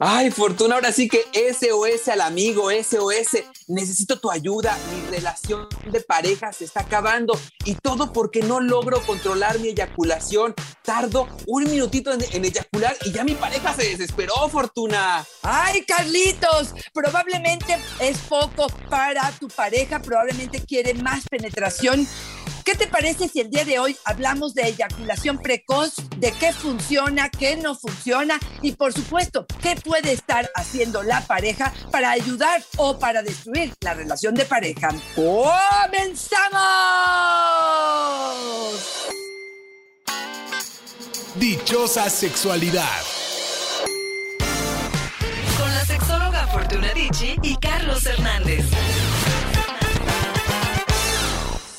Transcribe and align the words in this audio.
Ay, 0.00 0.30
Fortuna, 0.30 0.76
ahora 0.76 0.92
sí 0.92 1.08
que 1.08 1.24
SOS 1.32 2.06
al 2.06 2.20
amigo, 2.20 2.70
SOS, 2.70 3.42
necesito 3.66 4.20
tu 4.20 4.30
ayuda, 4.30 4.78
mi 4.94 5.16
relación 5.16 5.68
de 5.90 6.00
pareja 6.00 6.52
se 6.52 6.66
está 6.66 6.82
acabando 6.82 7.36
y 7.64 7.74
todo 7.74 8.12
porque 8.12 8.40
no 8.42 8.60
logro 8.60 9.04
controlar 9.04 9.58
mi 9.58 9.70
eyaculación. 9.70 10.54
Tardo 10.84 11.26
un 11.48 11.64
minutito 11.64 12.12
en, 12.12 12.22
en 12.30 12.44
eyacular 12.44 12.96
y 13.04 13.10
ya 13.10 13.24
mi 13.24 13.34
pareja 13.34 13.74
se 13.74 13.88
desesperó, 13.88 14.48
Fortuna. 14.48 15.26
Ay, 15.42 15.82
Carlitos, 15.82 16.74
probablemente 16.94 17.76
es 17.98 18.18
poco 18.18 18.68
para 18.88 19.32
tu 19.32 19.48
pareja, 19.48 20.00
probablemente 20.00 20.60
quiere 20.60 20.94
más 20.94 21.24
penetración. 21.28 22.06
¿Qué 22.68 22.74
te 22.74 22.86
parece 22.86 23.28
si 23.28 23.40
el 23.40 23.48
día 23.48 23.64
de 23.64 23.78
hoy 23.78 23.96
hablamos 24.04 24.52
de 24.52 24.60
eyaculación 24.64 25.38
precoz, 25.38 25.94
de 26.18 26.32
qué 26.32 26.52
funciona, 26.52 27.30
qué 27.30 27.56
no 27.56 27.74
funciona 27.74 28.38
y 28.60 28.72
por 28.72 28.92
supuesto, 28.92 29.46
qué 29.62 29.74
puede 29.76 30.12
estar 30.12 30.50
haciendo 30.54 31.02
la 31.02 31.22
pareja 31.22 31.72
para 31.90 32.10
ayudar 32.10 32.62
o 32.76 32.98
para 32.98 33.22
destruir 33.22 33.72
la 33.80 33.94
relación 33.94 34.34
de 34.34 34.44
pareja? 34.44 34.90
¡Comenzamos! 35.14 35.48
Dichosa 41.36 42.10
sexualidad. 42.10 43.00
Con 45.58 45.72
la 45.74 45.86
sexóloga 45.86 46.46
Fortuna 46.48 46.92
Dicci 46.92 47.34
y 47.42 47.56
Carlos 47.56 48.04
Hernández. 48.04 48.66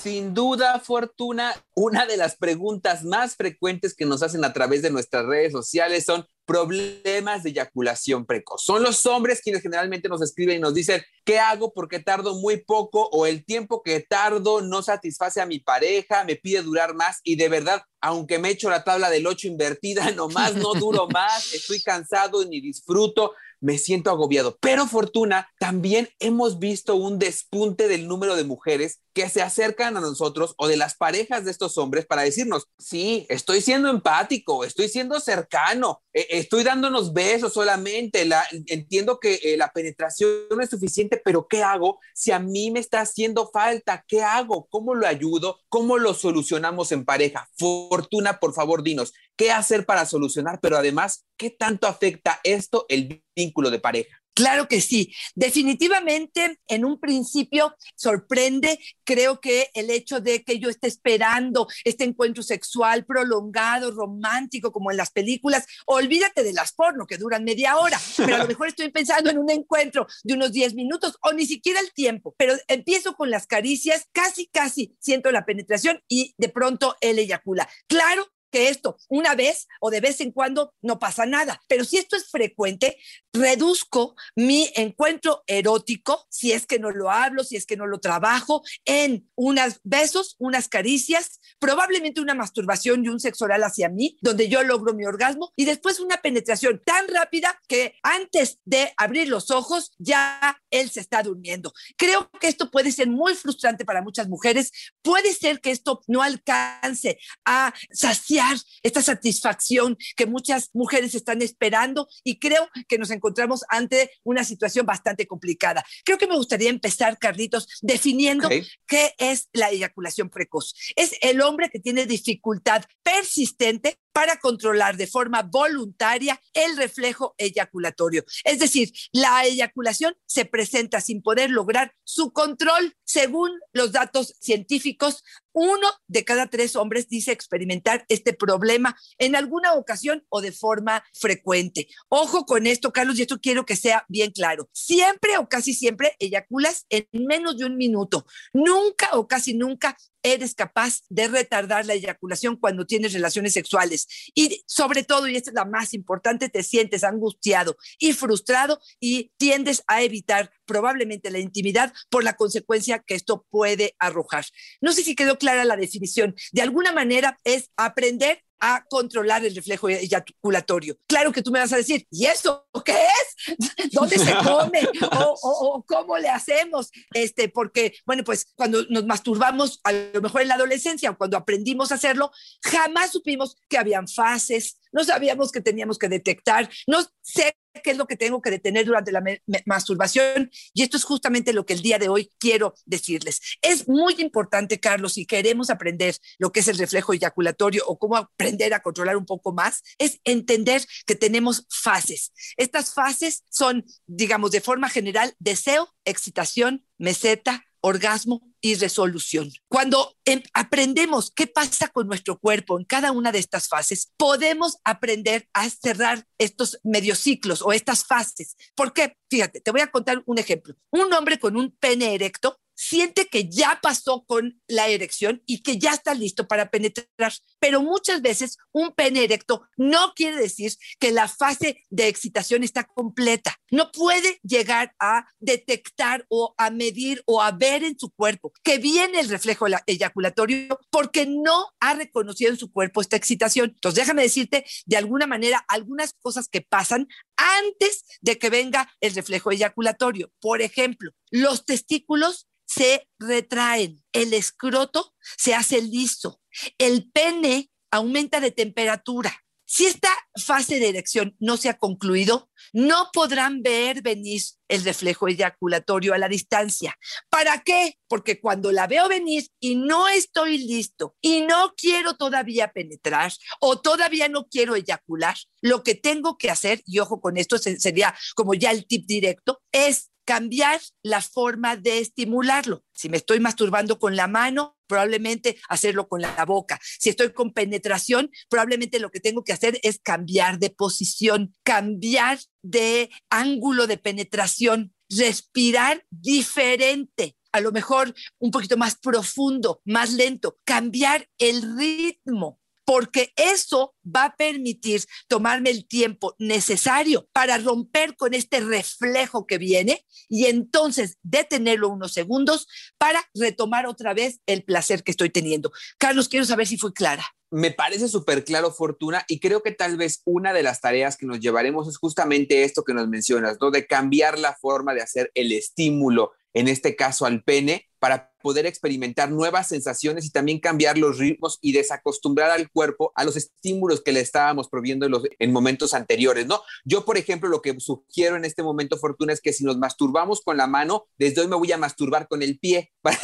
Sin 0.09 0.33
duda, 0.33 0.79
Fortuna, 0.79 1.53
una 1.75 2.07
de 2.07 2.17
las 2.17 2.35
preguntas 2.35 3.03
más 3.03 3.35
frecuentes 3.35 3.93
que 3.93 4.07
nos 4.07 4.23
hacen 4.23 4.43
a 4.43 4.53
través 4.53 4.81
de 4.81 4.89
nuestras 4.89 5.23
redes 5.27 5.51
sociales 5.51 6.03
son 6.03 6.25
problemas 6.47 7.43
de 7.43 7.51
eyaculación 7.51 8.25
precoz. 8.25 8.63
Son 8.63 8.81
los 8.81 9.05
hombres 9.05 9.39
quienes 9.39 9.61
generalmente 9.61 10.09
nos 10.09 10.23
escriben 10.23 10.57
y 10.57 10.59
nos 10.61 10.73
dicen, 10.73 11.03
¿qué 11.23 11.37
hago 11.37 11.71
porque 11.73 11.99
tardo 11.99 12.33
muy 12.39 12.57
poco 12.57 13.07
o 13.11 13.27
el 13.27 13.45
tiempo 13.45 13.83
que 13.83 13.99
tardo 13.99 14.61
no 14.61 14.81
satisface 14.81 15.41
a 15.41 15.45
mi 15.45 15.59
pareja, 15.59 16.23
me 16.23 16.37
pide 16.37 16.63
durar 16.63 16.95
más 16.95 17.19
y 17.23 17.35
de 17.35 17.47
verdad, 17.47 17.83
aunque 18.01 18.39
me 18.39 18.49
echo 18.49 18.71
la 18.71 18.83
tabla 18.83 19.11
del 19.11 19.27
8 19.27 19.47
invertida, 19.47 20.09
nomás 20.15 20.55
no 20.55 20.73
duro 20.73 21.07
más, 21.07 21.53
estoy 21.53 21.83
cansado 21.83 22.43
ni 22.45 22.61
disfruto 22.61 23.33
me 23.61 23.77
siento 23.77 24.09
agobiado. 24.09 24.57
Pero 24.61 24.87
Fortuna, 24.87 25.49
también 25.59 26.09
hemos 26.19 26.59
visto 26.59 26.95
un 26.95 27.19
despunte 27.19 27.87
del 27.87 28.07
número 28.07 28.35
de 28.35 28.43
mujeres 28.43 29.01
que 29.13 29.29
se 29.29 29.41
acercan 29.41 29.97
a 29.97 30.01
nosotros 30.01 30.53
o 30.57 30.67
de 30.67 30.77
las 30.77 30.95
parejas 30.95 31.43
de 31.43 31.51
estos 31.51 31.77
hombres 31.77 32.05
para 32.05 32.21
decirnos, 32.21 32.67
sí, 32.77 33.25
estoy 33.29 33.61
siendo 33.61 33.89
empático, 33.89 34.63
estoy 34.63 34.87
siendo 34.87 35.19
cercano, 35.19 36.01
eh, 36.13 36.27
estoy 36.29 36.63
dándonos 36.63 37.11
besos 37.11 37.53
solamente, 37.53 38.25
la, 38.25 38.45
entiendo 38.67 39.19
que 39.19 39.39
eh, 39.43 39.57
la 39.57 39.71
penetración 39.71 40.31
no 40.49 40.61
es 40.61 40.69
suficiente, 40.69 41.21
pero 41.23 41.47
¿qué 41.47 41.63
hago 41.63 41.99
si 42.13 42.31
a 42.31 42.39
mí 42.39 42.71
me 42.71 42.79
está 42.79 43.01
haciendo 43.01 43.49
falta? 43.51 44.05
¿Qué 44.07 44.21
hago? 44.21 44.67
¿Cómo 44.69 44.95
lo 44.95 45.07
ayudo? 45.07 45.59
¿Cómo 45.69 45.97
lo 45.97 46.13
solucionamos 46.13 46.91
en 46.91 47.03
pareja? 47.03 47.49
Fortuna, 47.57 48.39
por 48.39 48.53
favor, 48.53 48.83
dinos, 48.83 49.13
¿qué 49.39 49.53
hacer 49.53 49.85
para 49.85 50.05
solucionar? 50.05 50.59
Pero 50.61 50.75
además, 50.75 51.25
¿qué 51.37 51.49
tanto 51.49 51.87
afecta 51.87 52.41
esto 52.43 52.85
el 52.89 53.23
vínculo 53.33 53.71
de 53.71 53.79
pareja? 53.79 54.21
Claro 54.33 54.67
que 54.67 54.81
sí. 54.81 55.13
Definitivamente, 55.33 56.59
en 56.67 56.83
un 56.83 56.99
principio 56.99 57.73
sorprende, 57.95 58.79
creo 59.05 59.39
que 59.39 59.69
el 59.73 59.89
hecho 59.89 60.19
de 60.19 60.43
que 60.43 60.59
yo 60.59 60.69
esté 60.69 60.87
esperando 60.87 61.67
este 61.85 62.03
encuentro 62.03 62.43
sexual 62.43 63.05
prolongado, 63.05 63.91
romántico, 63.91 64.73
como 64.73 64.91
en 64.91 64.97
las 64.97 65.11
películas, 65.11 65.65
olvídate 65.85 66.43
de 66.43 66.53
las 66.53 66.73
porno 66.73 67.07
que 67.07 67.17
duran 67.17 67.45
media 67.45 67.77
hora, 67.77 67.99
pero 68.17 68.35
a 68.35 68.39
lo 68.39 68.47
mejor 68.47 68.67
estoy 68.67 68.89
pensando 68.91 69.29
en 69.29 69.37
un 69.37 69.49
encuentro 69.49 70.05
de 70.23 70.33
unos 70.33 70.51
10 70.51 70.73
minutos 70.73 71.17
o 71.21 71.31
ni 71.31 71.45
siquiera 71.45 71.79
el 71.79 71.93
tiempo, 71.93 72.35
pero 72.37 72.55
empiezo 72.67 73.15
con 73.15 73.29
las 73.29 73.47
caricias, 73.47 74.07
casi, 74.11 74.47
casi 74.47 74.97
siento 74.99 75.31
la 75.31 75.45
penetración 75.45 76.01
y 76.09 76.33
de 76.37 76.49
pronto 76.49 76.97
él 76.99 77.19
eyacula. 77.19 77.69
Claro 77.87 78.25
que 78.49 78.69
esto 78.69 78.97
una 79.07 79.35
vez 79.35 79.67
o 79.79 79.89
de 79.89 80.01
vez 80.01 80.21
en 80.21 80.31
cuando 80.31 80.73
no 80.81 80.99
pasa 80.99 81.25
nada. 81.25 81.61
Pero 81.67 81.83
si 81.83 81.97
esto 81.97 82.15
es 82.15 82.29
frecuente, 82.29 82.97
reduzco 83.33 84.15
mi 84.35 84.69
encuentro 84.75 85.43
erótico, 85.47 86.25
si 86.29 86.51
es 86.51 86.65
que 86.65 86.79
no 86.79 86.91
lo 86.91 87.11
hablo, 87.11 87.43
si 87.43 87.55
es 87.55 87.65
que 87.65 87.77
no 87.77 87.85
lo 87.85 87.99
trabajo, 87.99 88.63
en 88.85 89.29
unos 89.35 89.79
besos, 89.83 90.35
unas 90.39 90.67
caricias, 90.67 91.39
probablemente 91.59 92.21
una 92.21 92.35
masturbación 92.35 93.05
y 93.05 93.09
un 93.09 93.19
sexo 93.19 93.45
oral 93.45 93.63
hacia 93.63 93.89
mí, 93.89 94.17
donde 94.21 94.49
yo 94.49 94.63
logro 94.63 94.93
mi 94.93 95.05
orgasmo, 95.05 95.51
y 95.55 95.65
después 95.65 95.99
una 95.99 96.17
penetración 96.17 96.81
tan 96.85 97.07
rápida 97.07 97.59
que 97.67 97.95
antes 98.03 98.59
de 98.65 98.93
abrir 98.97 99.27
los 99.27 99.51
ojos 99.51 99.91
ya 99.97 100.57
él 100.71 100.89
se 100.89 100.99
está 100.99 101.23
durmiendo. 101.23 101.73
Creo 101.97 102.29
que 102.39 102.47
esto 102.47 102.71
puede 102.71 102.91
ser 102.91 103.07
muy 103.07 103.35
frustrante 103.35 103.85
para 103.85 104.01
muchas 104.01 104.27
mujeres. 104.27 104.71
Puede 105.01 105.33
ser 105.33 105.61
que 105.61 105.71
esto 105.71 106.01
no 106.07 106.21
alcance 106.21 107.19
a 107.45 107.73
saciar 107.91 108.38
esta 108.83 109.01
satisfacción 109.01 109.97
que 110.15 110.25
muchas 110.25 110.69
mujeres 110.73 111.15
están 111.15 111.41
esperando 111.41 112.07
y 112.23 112.39
creo 112.39 112.69
que 112.87 112.97
nos 112.97 113.11
encontramos 113.11 113.63
ante 113.69 114.11
una 114.23 114.43
situación 114.43 114.85
bastante 114.85 115.27
complicada. 115.27 115.85
Creo 116.05 116.17
que 116.17 116.27
me 116.27 116.35
gustaría 116.35 116.69
empezar, 116.69 117.17
Carlitos, 117.17 117.67
definiendo 117.81 118.49
qué 118.87 119.13
es 119.17 119.49
la 119.53 119.69
eyaculación 119.69 120.29
precoz. 120.29 120.73
Es 120.95 121.15
el 121.21 121.41
hombre 121.41 121.69
que 121.69 121.79
tiene 121.79 122.05
dificultad 122.05 122.83
persistente 123.03 123.99
para 124.11 124.39
controlar 124.39 124.97
de 124.97 125.07
forma 125.07 125.43
voluntaria 125.43 126.41
el 126.53 126.77
reflejo 126.77 127.35
eyaculatorio. 127.37 128.23
Es 128.43 128.59
decir, 128.59 128.91
la 129.11 129.45
eyaculación 129.45 130.15
se 130.25 130.45
presenta 130.45 131.01
sin 131.01 131.21
poder 131.21 131.51
lograr 131.51 131.93
su 132.03 132.31
control. 132.31 132.95
Según 133.03 133.51
los 133.73 133.91
datos 133.91 134.35
científicos, 134.39 135.23
uno 135.53 135.87
de 136.07 136.23
cada 136.23 136.47
tres 136.47 136.75
hombres 136.75 137.07
dice 137.09 137.31
experimentar 137.31 138.05
este 138.07 138.33
problema 138.33 138.95
en 139.17 139.35
alguna 139.35 139.73
ocasión 139.73 140.23
o 140.29 140.41
de 140.41 140.51
forma 140.51 141.03
frecuente. 141.13 141.87
Ojo 142.07 142.45
con 142.45 142.67
esto, 142.67 142.93
Carlos, 142.93 143.17
y 143.17 143.23
esto 143.23 143.39
quiero 143.41 143.65
que 143.65 143.75
sea 143.75 144.05
bien 144.07 144.31
claro. 144.31 144.69
Siempre 144.73 145.37
o 145.37 145.49
casi 145.49 145.73
siempre 145.73 146.15
eyaculas 146.19 146.85
en 146.89 147.07
menos 147.11 147.57
de 147.57 147.65
un 147.65 147.77
minuto. 147.77 148.25
Nunca 148.53 149.09
o 149.13 149.27
casi 149.27 149.53
nunca 149.53 149.97
eres 150.23 150.53
capaz 150.55 151.01
de 151.09 151.27
retardar 151.27 151.85
la 151.85 151.93
eyaculación 151.93 152.55
cuando 152.55 152.85
tienes 152.85 153.13
relaciones 153.13 153.53
sexuales. 153.53 154.07
Y 154.35 154.63
sobre 154.67 155.03
todo, 155.03 155.27
y 155.27 155.35
esta 155.35 155.51
es 155.51 155.55
la 155.55 155.65
más 155.65 155.93
importante, 155.93 156.49
te 156.49 156.63
sientes 156.63 157.03
angustiado 157.03 157.77
y 157.97 158.13
frustrado 158.13 158.79
y 158.99 159.31
tiendes 159.37 159.83
a 159.87 160.01
evitar 160.01 160.51
probablemente 160.69 161.31
la 161.31 161.39
intimidad 161.39 161.91
por 162.09 162.23
la 162.23 162.35
consecuencia 162.35 162.99
que 162.99 163.15
esto 163.15 163.45
puede 163.49 163.95
arrojar. 163.97 164.45
No 164.81 164.93
sé 164.93 165.03
si 165.03 165.15
quedó 165.15 165.37
clara 165.39 165.65
la 165.65 165.75
definición. 165.75 166.35
De 166.51 166.61
alguna 166.61 166.91
manera 166.93 167.39
es 167.43 167.71
aprender 167.75 168.43
a 168.61 168.83
controlar 168.89 169.45
el 169.45 169.55
reflejo 169.55 169.87
eyaculatorio. 169.87 170.97
Claro 171.07 171.31
que 171.31 171.41
tú 171.41 171.49
me 171.49 171.59
vas 171.59 171.71
a 171.71 171.77
decir, 171.77 172.05
¿y 172.11 172.25
eso 172.25 172.67
qué 172.83 172.91
es? 172.91 173.57
¿Dónde 173.93 174.17
se 174.19 174.33
come? 174.43 174.81
¿O, 175.13 175.35
o- 175.41 175.85
cómo 175.87 176.17
le 176.17 176.27
hacemos? 176.27 176.89
Este, 177.13 177.47
porque, 177.47 177.95
bueno, 178.05 178.23
pues 178.25 178.47
cuando 178.55 178.83
nos 178.89 179.05
masturbamos, 179.05 179.79
a 179.85 179.93
lo 179.93 180.21
mejor 180.21 180.41
en 180.41 180.49
la 180.49 180.55
adolescencia 180.55 181.13
cuando 181.13 181.37
aprendimos 181.37 181.91
a 181.91 181.95
hacerlo, 181.95 182.31
jamás 182.61 183.11
supimos 183.13 183.55
que 183.69 183.77
habían 183.77 184.09
fases, 184.09 184.77
no 184.91 185.03
sabíamos 185.03 185.51
que 185.51 185.61
teníamos 185.61 185.97
que 185.97 186.09
detectar, 186.09 186.69
no 186.87 187.03
sé 187.21 187.55
qué 187.83 187.91
es 187.91 187.97
lo 187.97 188.07
que 188.07 188.17
tengo 188.17 188.41
que 188.41 188.49
detener 188.49 188.85
durante 188.85 189.11
la 189.11 189.23
masturbación 189.65 190.49
y 190.73 190.83
esto 190.83 190.97
es 190.97 191.03
justamente 191.03 191.53
lo 191.53 191.65
que 191.65 191.73
el 191.73 191.81
día 191.81 191.99
de 191.99 192.09
hoy 192.09 192.31
quiero 192.37 192.73
decirles. 192.85 193.41
Es 193.61 193.87
muy 193.87 194.15
importante, 194.19 194.79
Carlos, 194.79 195.13
si 195.13 195.25
queremos 195.25 195.69
aprender 195.69 196.15
lo 196.37 196.51
que 196.51 196.61
es 196.61 196.67
el 196.67 196.77
reflejo 196.77 197.13
eyaculatorio 197.13 197.83
o 197.87 197.97
cómo 197.97 198.17
aprender 198.17 198.73
a 198.73 198.81
controlar 198.81 199.17
un 199.17 199.25
poco 199.25 199.53
más, 199.53 199.83
es 199.97 200.19
entender 200.23 200.83
que 201.05 201.15
tenemos 201.15 201.65
fases. 201.69 202.33
Estas 202.57 202.93
fases 202.93 203.43
son, 203.49 203.85
digamos, 204.07 204.51
de 204.51 204.61
forma 204.61 204.89
general, 204.89 205.33
deseo, 205.39 205.89
excitación, 206.05 206.85
meseta, 206.97 207.65
orgasmo 207.81 208.41
y 208.61 208.75
resolución. 208.75 209.51
Cuando 209.67 210.15
em, 210.25 210.41
aprendemos 210.53 211.31
qué 211.31 211.47
pasa 211.47 211.87
con 211.87 212.07
nuestro 212.07 212.37
cuerpo 212.39 212.77
en 212.77 212.85
cada 212.85 213.11
una 213.11 213.31
de 213.31 213.39
estas 213.39 213.67
fases, 213.67 214.11
podemos 214.17 214.77
aprender 214.83 215.47
a 215.53 215.69
cerrar 215.69 216.25
estos 216.37 216.79
mediociclos 216.83 217.61
o 217.61 217.71
estas 217.71 218.05
fases. 218.05 218.55
¿Por 218.75 218.93
qué? 218.93 219.15
Fíjate, 219.29 219.61
te 219.61 219.71
voy 219.71 219.81
a 219.81 219.91
contar 219.91 220.21
un 220.25 220.37
ejemplo. 220.37 220.75
Un 220.91 221.13
hombre 221.13 221.39
con 221.39 221.55
un 221.55 221.71
pene 221.71 222.13
erecto 222.13 222.59
siente 222.79 223.27
que 223.27 223.49
ya 223.49 223.79
pasó 223.81 224.23
con 224.25 224.61
la 224.65 224.87
erección 224.87 225.43
y 225.45 225.61
que 225.63 225.77
ya 225.77 225.91
está 225.91 226.13
listo 226.13 226.47
para 226.47 226.71
penetrar. 226.71 227.33
Pero 227.59 227.81
muchas 227.81 228.21
veces 228.21 228.57
un 228.71 228.93
pene 228.93 229.25
erecto 229.25 229.67
no 229.75 230.13
quiere 230.15 230.37
decir 230.37 230.71
que 230.97 231.11
la 231.11 231.27
fase 231.27 231.83
de 231.89 232.07
excitación 232.07 232.63
está 232.63 232.85
completa. 232.85 233.59
No 233.69 233.91
puede 233.91 234.39
llegar 234.43 234.95
a 234.97 235.27
detectar 235.39 236.25
o 236.29 236.55
a 236.57 236.69
medir 236.69 237.21
o 237.25 237.41
a 237.41 237.51
ver 237.51 237.83
en 237.83 237.99
su 237.99 238.11
cuerpo 238.11 238.53
que 238.63 238.77
viene 238.77 239.19
el 239.19 239.27
reflejo 239.27 239.65
eyaculatorio 239.85 240.79
porque 240.89 241.25
no 241.25 241.67
ha 241.81 241.95
reconocido 241.95 242.51
en 242.51 242.57
su 242.57 242.71
cuerpo 242.71 243.01
esta 243.01 243.17
excitación. 243.17 243.71
Entonces, 243.75 243.99
déjame 243.99 244.21
decirte 244.21 244.65
de 244.85 244.95
alguna 244.97 245.27
manera 245.27 245.65
algunas 245.67 246.13
cosas 246.13 246.47
que 246.47 246.61
pasan 246.61 247.09
antes 247.35 248.05
de 248.21 248.37
que 248.37 248.49
venga 248.49 248.89
el 249.01 249.13
reflejo 249.13 249.51
eyaculatorio. 249.51 250.31
Por 250.39 250.61
ejemplo, 250.61 251.11
los 251.29 251.65
testículos 251.65 252.48
se 252.69 253.07
retraen, 253.17 254.03
el 254.13 254.33
escroto 254.33 255.15
se 255.37 255.55
hace 255.55 255.81
liso, 255.81 256.39
el 256.77 257.09
pene 257.11 257.71
aumenta 257.89 258.39
de 258.39 258.51
temperatura. 258.51 259.35
Si 259.65 259.85
esta 259.85 260.09
fase 260.35 260.79
de 260.79 260.89
erección 260.89 261.35
no 261.39 261.55
se 261.55 261.69
ha 261.69 261.77
concluido, 261.77 262.49
no 262.73 263.09
podrán 263.13 263.61
ver 263.61 264.01
venir 264.01 264.41
el 264.67 264.83
reflejo 264.83 265.27
eyaculatorio 265.27 266.13
a 266.13 266.17
la 266.17 266.27
distancia. 266.27 266.95
¿Para 267.29 267.63
qué? 267.63 267.95
Porque 268.07 268.39
cuando 268.39 268.71
la 268.71 268.87
veo 268.87 269.07
venir 269.07 269.47
y 269.59 269.75
no 269.75 270.07
estoy 270.07 270.57
listo 270.57 271.15
y 271.21 271.41
no 271.41 271.73
quiero 271.75 272.15
todavía 272.15 272.71
penetrar 272.71 273.31
o 273.59 273.79
todavía 273.79 274.27
no 274.27 274.47
quiero 274.47 274.75
eyacular, 274.75 275.37
lo 275.61 275.83
que 275.83 275.93
tengo 275.93 276.37
que 276.37 276.49
hacer, 276.49 276.81
y 276.85 276.97
ojo 276.97 277.21
con 277.21 277.37
esto 277.37 277.57
sería 277.59 278.15
como 278.35 278.55
ya 278.55 278.71
el 278.71 278.87
tip 278.87 279.05
directo, 279.05 279.61
es 279.71 280.09
cambiar 280.29 280.79
la 281.01 281.21
forma 281.23 281.75
de 281.75 281.97
estimularlo. 281.97 282.83
Si 282.93 283.09
me 283.09 283.17
estoy 283.17 283.39
masturbando 283.39 283.97
con 283.97 284.15
la 284.15 284.27
mano, 284.27 284.77
probablemente 284.85 285.57
hacerlo 285.69 286.07
con 286.07 286.21
la 286.21 286.45
boca. 286.45 286.79
Si 286.83 287.09
estoy 287.09 287.33
con 287.33 287.51
penetración, 287.51 288.29
probablemente 288.47 288.99
lo 288.99 289.09
que 289.09 289.19
tengo 289.19 289.43
que 289.43 289.53
hacer 289.53 289.79
es 289.81 289.97
cambiar 289.97 290.59
de 290.59 290.69
posición, 290.69 291.55
cambiar 291.63 292.37
de 292.61 293.09
ángulo 293.31 293.87
de 293.87 293.97
penetración, 293.97 294.93
respirar 295.09 296.05
diferente 296.11 297.35
a 297.51 297.59
lo 297.61 297.71
mejor 297.71 298.13
un 298.37 298.51
poquito 298.51 298.77
más 298.77 298.99
profundo, 298.99 299.81
más 299.83 300.13
lento, 300.13 300.59
cambiar 300.63 301.27
el 301.39 301.75
ritmo 301.75 302.59
porque 302.89 303.31
eso 303.35 303.93
va 304.03 304.23
a 304.23 304.35
permitir 304.35 305.03
tomarme 305.27 305.69
el 305.69 305.87
tiempo 305.87 306.33
necesario 306.39 307.29
para 307.31 307.59
romper 307.59 308.15
con 308.15 308.33
este 308.33 308.61
reflejo 308.61 309.45
que 309.45 309.59
viene 309.59 310.03
y 310.27 310.45
entonces 310.47 311.19
detenerlo 311.21 311.89
unos 311.89 312.13
segundos 312.13 312.65
para 312.97 313.21
retomar 313.35 313.85
otra 313.85 314.15
vez 314.15 314.39
el 314.47 314.63
placer 314.63 315.03
que 315.03 315.11
estoy 315.11 315.29
teniendo. 315.29 315.71
Carlos, 315.99 316.29
quiero 316.29 316.47
saber 316.47 316.65
si 316.65 316.79
fui 316.79 316.91
clara. 316.91 317.23
Me 317.51 317.69
parece 317.69 318.07
súper 318.07 318.43
claro, 318.43 318.71
Fortuna, 318.71 319.23
y 319.27 319.39
creo 319.39 319.61
que 319.61 319.71
tal 319.71 319.95
vez 319.95 320.23
una 320.25 320.51
de 320.51 320.63
las 320.63 320.81
tareas 320.81 321.15
que 321.15 321.27
nos 321.27 321.39
llevaremos 321.39 321.87
es 321.87 321.97
justamente 321.97 322.63
esto 322.63 322.83
que 322.83 322.95
nos 322.95 323.07
mencionas, 323.07 323.57
¿no? 323.61 323.69
De 323.69 323.85
cambiar 323.85 324.39
la 324.39 324.55
forma 324.55 324.95
de 324.95 325.01
hacer 325.03 325.29
el 325.35 325.51
estímulo, 325.51 326.31
en 326.53 326.67
este 326.67 326.95
caso 326.95 327.25
al 327.25 327.43
pene, 327.43 327.89
para 327.99 328.31
poder 328.41 328.65
experimentar 328.65 329.29
nuevas 329.29 329.67
sensaciones 329.67 330.25
y 330.25 330.31
también 330.31 330.59
cambiar 330.59 330.97
los 330.97 331.17
ritmos 331.17 331.59
y 331.61 331.73
desacostumbrar 331.73 332.49
al 332.49 332.71
cuerpo 332.71 333.11
a 333.15 333.25
los 333.25 333.35
estímulos 333.35 334.01
que 334.01 334.13
le 334.13 334.21
estábamos 334.21 334.69
proviendo 334.69 335.05
en, 335.05 335.11
los, 335.11 335.23
en 335.37 335.51
momentos 335.51 335.93
anteriores, 335.93 336.47
¿no? 336.47 336.61
Yo, 336.85 337.03
por 337.03 337.17
ejemplo, 337.17 337.49
lo 337.49 337.61
que 337.61 337.77
sugiero 337.79 338.37
en 338.37 338.45
este 338.45 338.63
momento, 338.63 338.97
Fortuna, 338.97 339.33
es 339.33 339.41
que 339.41 339.53
si 339.53 339.65
nos 339.65 339.77
masturbamos 339.77 340.41
con 340.41 340.55
la 340.55 340.67
mano, 340.67 341.07
desde 341.17 341.41
hoy 341.41 341.47
me 341.47 341.57
voy 341.57 341.71
a 341.71 341.77
masturbar 341.77 342.27
con 342.27 342.41
el 342.41 342.57
pie. 342.57 342.91
para 343.01 343.17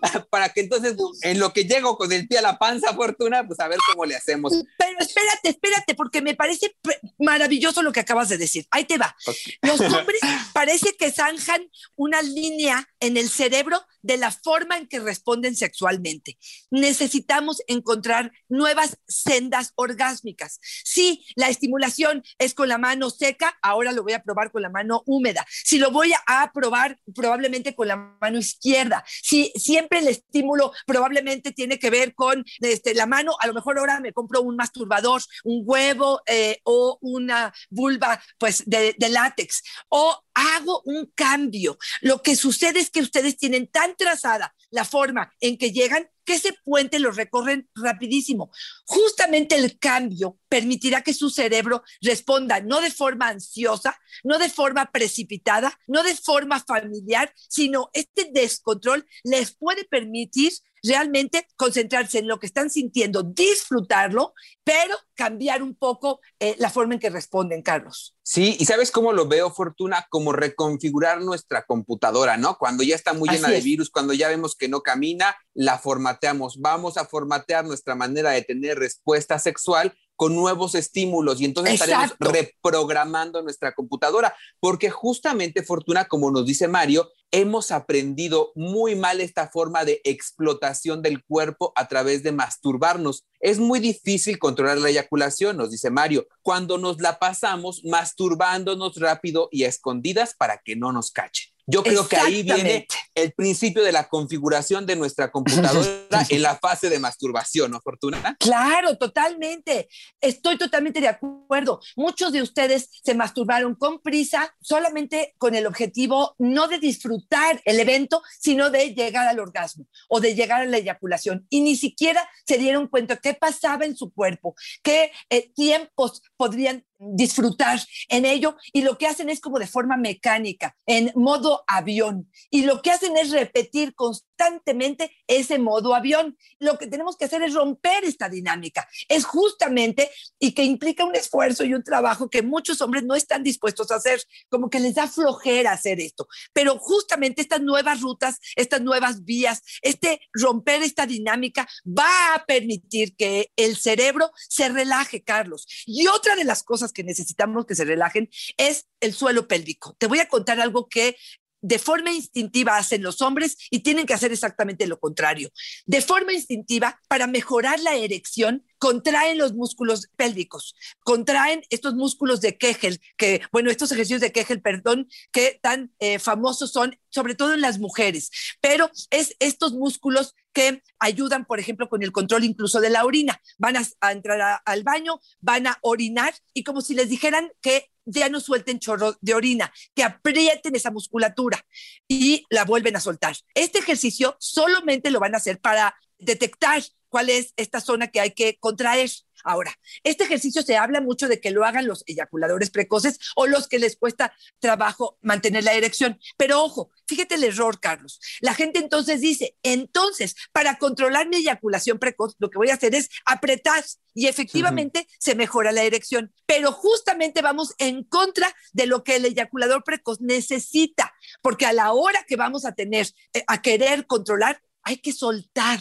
que 0.54 0.60
entonces 0.60 0.96
en 1.22 1.38
lo 1.38 1.52
que 1.52 1.64
llego 1.64 1.96
con 1.96 2.12
el 2.12 2.26
pie 2.28 2.38
a 2.38 2.42
la 2.42 2.58
panza, 2.58 2.94
Fortuna, 2.94 3.46
pues 3.46 3.60
a 3.60 3.68
ver 3.68 3.78
cómo 3.90 4.04
le 4.04 4.16
hacemos. 4.16 4.52
Pero 4.78 4.98
espérate, 4.98 5.48
espérate, 5.50 5.94
porque 5.94 6.22
me 6.22 6.34
parece 6.34 6.74
maravilloso 7.18 7.82
lo 7.82 7.92
que 7.92 8.00
acabas 8.00 8.28
de 8.28 8.38
decir. 8.38 8.66
Ahí 8.70 8.84
te 8.84 8.98
va. 8.98 9.14
Los 9.62 9.80
hombres 9.94 10.20
parece 10.52 10.96
que 10.96 11.10
zanjan 11.10 11.62
una 11.96 12.22
línea 12.22 12.88
en 13.00 13.16
el 13.16 13.28
cerebro 13.28 13.80
de 14.02 14.16
la 14.16 14.30
forma 14.30 14.76
en 14.76 14.86
que 14.86 15.00
responden 15.00 15.56
sexualmente. 15.56 16.38
Necesitamos 16.70 17.62
encontrar 17.66 18.32
nuevas 18.48 18.96
sendas 19.06 19.72
orgásmicas. 19.74 20.60
Si 20.62 21.24
la 21.34 21.48
estimulación 21.48 22.22
es 22.38 22.54
con 22.54 22.68
la 22.68 22.78
mano 22.78 23.10
seca, 23.10 23.58
ahora 23.62 23.92
lo 23.92 24.02
voy 24.02 24.12
a 24.12 24.22
probar 24.22 24.50
con 24.50 24.62
la 24.62 24.70
mano 24.70 25.02
húmeda. 25.06 25.46
Si 25.50 25.78
lo 25.78 25.90
voy 25.90 26.12
a 26.26 26.50
probar 26.52 26.98
probablemente 27.14 27.74
con 27.74 27.88
la 27.88 27.96
mano 27.96 28.38
izquierda. 28.38 29.04
Si 29.06 29.52
siempre 29.56 29.87
el 29.90 30.08
estímulo 30.08 30.72
probablemente 30.86 31.52
tiene 31.52 31.78
que 31.78 31.90
ver 31.90 32.14
con 32.14 32.44
este, 32.60 32.94
la 32.94 33.06
mano, 33.06 33.36
a 33.40 33.46
lo 33.46 33.54
mejor 33.54 33.78
ahora 33.78 34.00
me 34.00 34.12
compro 34.12 34.42
un 34.42 34.56
masturbador, 34.56 35.22
un 35.44 35.62
huevo 35.64 36.20
eh, 36.26 36.60
o 36.64 36.98
una 37.00 37.52
vulva 37.70 38.20
pues 38.38 38.62
de, 38.66 38.94
de 38.98 39.08
látex. 39.08 39.62
O 39.88 40.22
hago 40.38 40.82
un 40.84 41.10
cambio. 41.14 41.78
Lo 42.00 42.22
que 42.22 42.36
sucede 42.36 42.80
es 42.80 42.90
que 42.90 43.00
ustedes 43.00 43.36
tienen 43.36 43.66
tan 43.66 43.96
trazada 43.96 44.54
la 44.70 44.84
forma 44.84 45.32
en 45.40 45.56
que 45.56 45.72
llegan 45.72 46.08
que 46.24 46.34
ese 46.34 46.52
puente 46.62 46.98
lo 46.98 47.10
recorren 47.10 47.70
rapidísimo. 47.74 48.50
Justamente 48.84 49.56
el 49.56 49.78
cambio 49.78 50.38
permitirá 50.48 51.02
que 51.02 51.14
su 51.14 51.30
cerebro 51.30 51.82
responda 52.02 52.60
no 52.60 52.82
de 52.82 52.90
forma 52.90 53.28
ansiosa, 53.28 53.98
no 54.24 54.38
de 54.38 54.50
forma 54.50 54.90
precipitada, 54.92 55.78
no 55.86 56.02
de 56.02 56.14
forma 56.14 56.60
familiar, 56.60 57.32
sino 57.48 57.88
este 57.94 58.30
descontrol 58.30 59.06
les 59.24 59.56
puede 59.56 59.84
permitir 59.84 60.52
realmente 60.88 61.46
concentrarse 61.56 62.18
en 62.18 62.26
lo 62.26 62.40
que 62.40 62.46
están 62.46 62.70
sintiendo, 62.70 63.22
disfrutarlo, 63.22 64.34
pero 64.64 64.96
cambiar 65.14 65.62
un 65.62 65.74
poco 65.74 66.20
eh, 66.40 66.56
la 66.58 66.70
forma 66.70 66.94
en 66.94 67.00
que 67.00 67.10
responden, 67.10 67.62
Carlos. 67.62 68.16
Sí, 68.22 68.56
y 68.58 68.64
¿sabes 68.64 68.90
cómo 68.90 69.12
lo 69.12 69.28
veo, 69.28 69.50
Fortuna? 69.50 70.06
Como 70.10 70.32
reconfigurar 70.32 71.20
nuestra 71.22 71.64
computadora, 71.64 72.36
¿no? 72.36 72.58
Cuando 72.58 72.82
ya 72.82 72.94
está 72.94 73.12
muy 73.12 73.28
llena 73.28 73.48
de 73.48 73.60
virus, 73.60 73.90
cuando 73.90 74.12
ya 74.12 74.28
vemos 74.28 74.56
que 74.56 74.68
no 74.68 74.80
camina, 74.80 75.36
la 75.54 75.78
formateamos. 75.78 76.60
Vamos 76.60 76.96
a 76.96 77.06
formatear 77.06 77.64
nuestra 77.64 77.94
manera 77.94 78.30
de 78.30 78.42
tener 78.42 78.78
respuesta 78.78 79.38
sexual 79.38 79.94
con 80.18 80.34
nuevos 80.34 80.74
estímulos 80.74 81.40
y 81.40 81.44
entonces 81.44 81.74
estaremos 81.74 82.16
reprogramando 82.18 83.40
nuestra 83.40 83.72
computadora, 83.72 84.34
porque 84.58 84.90
justamente, 84.90 85.62
Fortuna, 85.62 86.06
como 86.06 86.32
nos 86.32 86.44
dice 86.44 86.66
Mario, 86.66 87.08
hemos 87.30 87.70
aprendido 87.70 88.50
muy 88.56 88.96
mal 88.96 89.20
esta 89.20 89.48
forma 89.48 89.84
de 89.84 90.00
explotación 90.02 91.02
del 91.02 91.22
cuerpo 91.24 91.72
a 91.76 91.86
través 91.86 92.24
de 92.24 92.32
masturbarnos. 92.32 93.26
Es 93.38 93.60
muy 93.60 93.78
difícil 93.78 94.40
controlar 94.40 94.78
la 94.78 94.88
eyaculación, 94.88 95.56
nos 95.56 95.70
dice 95.70 95.88
Mario, 95.88 96.26
cuando 96.42 96.78
nos 96.78 97.00
la 97.00 97.20
pasamos 97.20 97.84
masturbándonos 97.84 98.96
rápido 98.96 99.48
y 99.52 99.62
a 99.62 99.68
escondidas 99.68 100.34
para 100.34 100.58
que 100.58 100.74
no 100.74 100.90
nos 100.90 101.12
cache. 101.12 101.54
Yo 101.70 101.82
creo 101.82 102.08
que 102.08 102.16
ahí 102.16 102.42
viene 102.42 102.86
el 103.14 103.32
principio 103.32 103.84
de 103.84 103.92
la 103.92 104.08
configuración 104.08 104.86
de 104.86 104.96
nuestra 104.96 105.30
computadora 105.30 105.86
en 106.30 106.40
la 106.40 106.56
fase 106.56 106.88
de 106.88 106.98
masturbación, 106.98 107.70
¿no, 107.70 107.80
Fortuna? 107.82 108.36
Claro, 108.40 108.96
totalmente. 108.96 109.86
Estoy 110.18 110.56
totalmente 110.56 110.98
de 111.02 111.08
acuerdo. 111.08 111.80
Muchos 111.94 112.32
de 112.32 112.40
ustedes 112.40 112.88
se 113.04 113.14
masturbaron 113.14 113.74
con 113.74 114.00
prisa, 114.00 114.56
solamente 114.62 115.34
con 115.36 115.54
el 115.54 115.66
objetivo 115.66 116.34
no 116.38 116.68
de 116.68 116.78
disfrutar 116.78 117.60
el 117.66 117.78
evento, 117.80 118.22
sino 118.40 118.70
de 118.70 118.94
llegar 118.94 119.28
al 119.28 119.38
orgasmo 119.38 119.86
o 120.08 120.20
de 120.20 120.34
llegar 120.34 120.62
a 120.62 120.66
la 120.66 120.78
eyaculación. 120.78 121.46
Y 121.50 121.60
ni 121.60 121.76
siquiera 121.76 122.26
se 122.46 122.56
dieron 122.56 122.88
cuenta 122.88 123.16
qué 123.16 123.34
pasaba 123.34 123.84
en 123.84 123.94
su 123.94 124.10
cuerpo, 124.10 124.54
qué 124.82 125.12
eh, 125.28 125.52
tiempos 125.54 126.22
podrían 126.38 126.86
disfrutar 126.98 127.80
en 128.08 128.24
ello 128.24 128.56
y 128.72 128.82
lo 128.82 128.98
que 128.98 129.06
hacen 129.06 129.30
es 129.30 129.40
como 129.40 129.58
de 129.58 129.66
forma 129.66 129.96
mecánica, 129.96 130.76
en 130.86 131.12
modo 131.14 131.64
avión. 131.66 132.30
Y 132.50 132.62
lo 132.62 132.82
que 132.82 132.90
hacen 132.90 133.16
es 133.16 133.30
repetir 133.30 133.94
constantemente 133.94 135.12
ese 135.26 135.58
modo 135.58 135.94
avión. 135.94 136.36
Lo 136.58 136.78
que 136.78 136.86
tenemos 136.86 137.16
que 137.16 137.26
hacer 137.26 137.42
es 137.42 137.54
romper 137.54 138.04
esta 138.04 138.28
dinámica. 138.28 138.88
Es 139.08 139.24
justamente 139.24 140.10
y 140.38 140.52
que 140.52 140.64
implica 140.64 141.04
un 141.04 141.14
esfuerzo 141.14 141.64
y 141.64 141.74
un 141.74 141.82
trabajo 141.82 142.30
que 142.30 142.42
muchos 142.42 142.80
hombres 142.80 143.04
no 143.04 143.14
están 143.14 143.42
dispuestos 143.42 143.90
a 143.90 143.96
hacer, 143.96 144.22
como 144.48 144.70
que 144.70 144.80
les 144.80 144.94
da 144.94 145.08
flojera 145.08 145.72
hacer 145.72 146.00
esto. 146.00 146.28
Pero 146.52 146.78
justamente 146.78 147.42
estas 147.42 147.60
nuevas 147.60 148.00
rutas, 148.00 148.38
estas 148.56 148.80
nuevas 148.80 149.24
vías, 149.24 149.62
este 149.82 150.20
romper 150.32 150.82
esta 150.82 151.06
dinámica 151.06 151.68
va 151.86 152.34
a 152.34 152.44
permitir 152.44 153.16
que 153.16 153.52
el 153.56 153.76
cerebro 153.76 154.30
se 154.48 154.68
relaje, 154.68 155.22
Carlos. 155.22 155.66
Y 155.86 156.06
otra 156.08 156.36
de 156.36 156.44
las 156.44 156.62
cosas 156.62 156.87
que 156.92 157.04
necesitamos 157.04 157.66
que 157.66 157.74
se 157.74 157.84
relajen 157.84 158.28
es 158.56 158.86
el 159.00 159.12
suelo 159.14 159.48
pélvico. 159.48 159.94
Te 159.98 160.06
voy 160.06 160.20
a 160.20 160.28
contar 160.28 160.60
algo 160.60 160.88
que 160.88 161.16
de 161.60 161.78
forma 161.78 162.12
instintiva 162.12 162.76
hacen 162.76 163.02
los 163.02 163.20
hombres 163.20 163.56
y 163.70 163.80
tienen 163.80 164.06
que 164.06 164.14
hacer 164.14 164.32
exactamente 164.32 164.86
lo 164.86 164.98
contrario. 164.98 165.50
De 165.86 166.00
forma 166.00 166.32
instintiva, 166.32 167.00
para 167.08 167.26
mejorar 167.26 167.80
la 167.80 167.96
erección, 167.96 168.64
contraen 168.78 169.38
los 169.38 169.54
músculos 169.54 170.08
pélvicos, 170.16 170.74
contraen 171.04 171.62
estos 171.70 171.94
músculos 171.94 172.40
de 172.40 172.56
Kegel, 172.56 173.00
que, 173.16 173.42
bueno, 173.52 173.70
estos 173.70 173.92
ejercicios 173.92 174.20
de 174.20 174.32
Kegel, 174.32 174.62
perdón, 174.62 175.08
que 175.32 175.58
tan 175.62 175.92
eh, 175.98 176.18
famosos 176.18 176.72
son, 176.72 176.98
sobre 177.08 177.34
todo 177.34 177.54
en 177.54 177.60
las 177.60 177.78
mujeres, 177.78 178.30
pero 178.60 178.90
es 179.10 179.36
estos 179.40 179.72
músculos 179.72 180.34
que 180.52 180.82
ayudan, 180.98 181.44
por 181.44 181.60
ejemplo, 181.60 181.88
con 181.88 182.02
el 182.02 182.12
control 182.12 182.44
incluso 182.44 182.80
de 182.80 182.90
la 182.90 183.04
orina. 183.04 183.40
Van 183.58 183.76
a, 183.76 184.10
entrar 184.10 184.60
al 184.64 184.82
baño, 184.82 185.20
van 185.40 185.66
a 185.66 185.78
orinar 185.82 186.34
y 186.52 186.64
como 186.64 186.80
si 186.80 186.94
les 186.94 187.08
dijeran 187.08 187.52
que 187.60 187.90
ya 188.04 188.28
no 188.28 188.40
suelten 188.40 188.78
chorro 188.78 189.16
de 189.20 189.34
orina, 189.34 189.72
que 189.94 190.02
aprieten 190.02 190.74
esa 190.74 190.90
musculatura 190.90 191.64
y 192.08 192.44
la 192.50 192.64
vuelven 192.64 192.96
a 192.96 193.00
soltar. 193.00 193.36
Este 193.54 193.78
ejercicio 193.78 194.36
solamente 194.40 195.10
lo 195.10 195.20
van 195.20 195.34
a 195.34 195.38
hacer 195.38 195.60
para 195.60 195.94
detectar 196.18 196.82
cuál 197.08 197.30
es 197.30 197.52
esta 197.56 197.80
zona 197.80 198.08
que 198.08 198.20
hay 198.20 198.32
que 198.32 198.58
contraer. 198.58 199.10
Ahora, 199.44 199.72
este 200.02 200.24
ejercicio 200.24 200.62
se 200.62 200.76
habla 200.76 201.00
mucho 201.00 201.28
de 201.28 201.40
que 201.40 201.50
lo 201.50 201.64
hagan 201.64 201.86
los 201.86 202.02
eyaculadores 202.06 202.70
precoces 202.70 203.18
o 203.36 203.46
los 203.46 203.68
que 203.68 203.78
les 203.78 203.96
cuesta 203.96 204.34
trabajo 204.58 205.16
mantener 205.22 205.64
la 205.64 205.74
erección. 205.74 206.18
Pero 206.36 206.62
ojo, 206.62 206.90
fíjate 207.06 207.36
el 207.36 207.44
error, 207.44 207.78
Carlos. 207.80 208.20
La 208.40 208.54
gente 208.54 208.78
entonces 208.78 209.20
dice, 209.20 209.56
entonces, 209.62 210.34
para 210.52 210.78
controlar 210.78 211.28
mi 211.28 211.36
eyaculación 211.36 211.98
precoz, 211.98 212.34
lo 212.38 212.50
que 212.50 212.58
voy 212.58 212.70
a 212.70 212.74
hacer 212.74 212.94
es 212.94 213.08
apretar 213.24 213.84
y 214.14 214.26
efectivamente 214.26 215.06
se 215.20 215.36
mejora 215.36 215.70
la 215.70 215.84
erección. 215.84 216.32
Pero 216.46 216.72
justamente 216.72 217.40
vamos 217.40 217.74
en 217.78 218.02
contra 218.02 218.52
de 218.72 218.86
lo 218.86 219.04
que 219.04 219.16
el 219.16 219.24
eyaculador 219.24 219.84
precoz 219.84 220.20
necesita, 220.20 221.14
porque 221.42 221.66
a 221.66 221.72
la 221.72 221.92
hora 221.92 222.24
que 222.26 222.36
vamos 222.36 222.64
a 222.64 222.72
tener 222.72 223.08
eh, 223.32 223.44
a 223.46 223.62
querer 223.62 224.06
controlar, 224.06 224.60
hay 224.82 224.96
que 224.96 225.12
soltar 225.12 225.80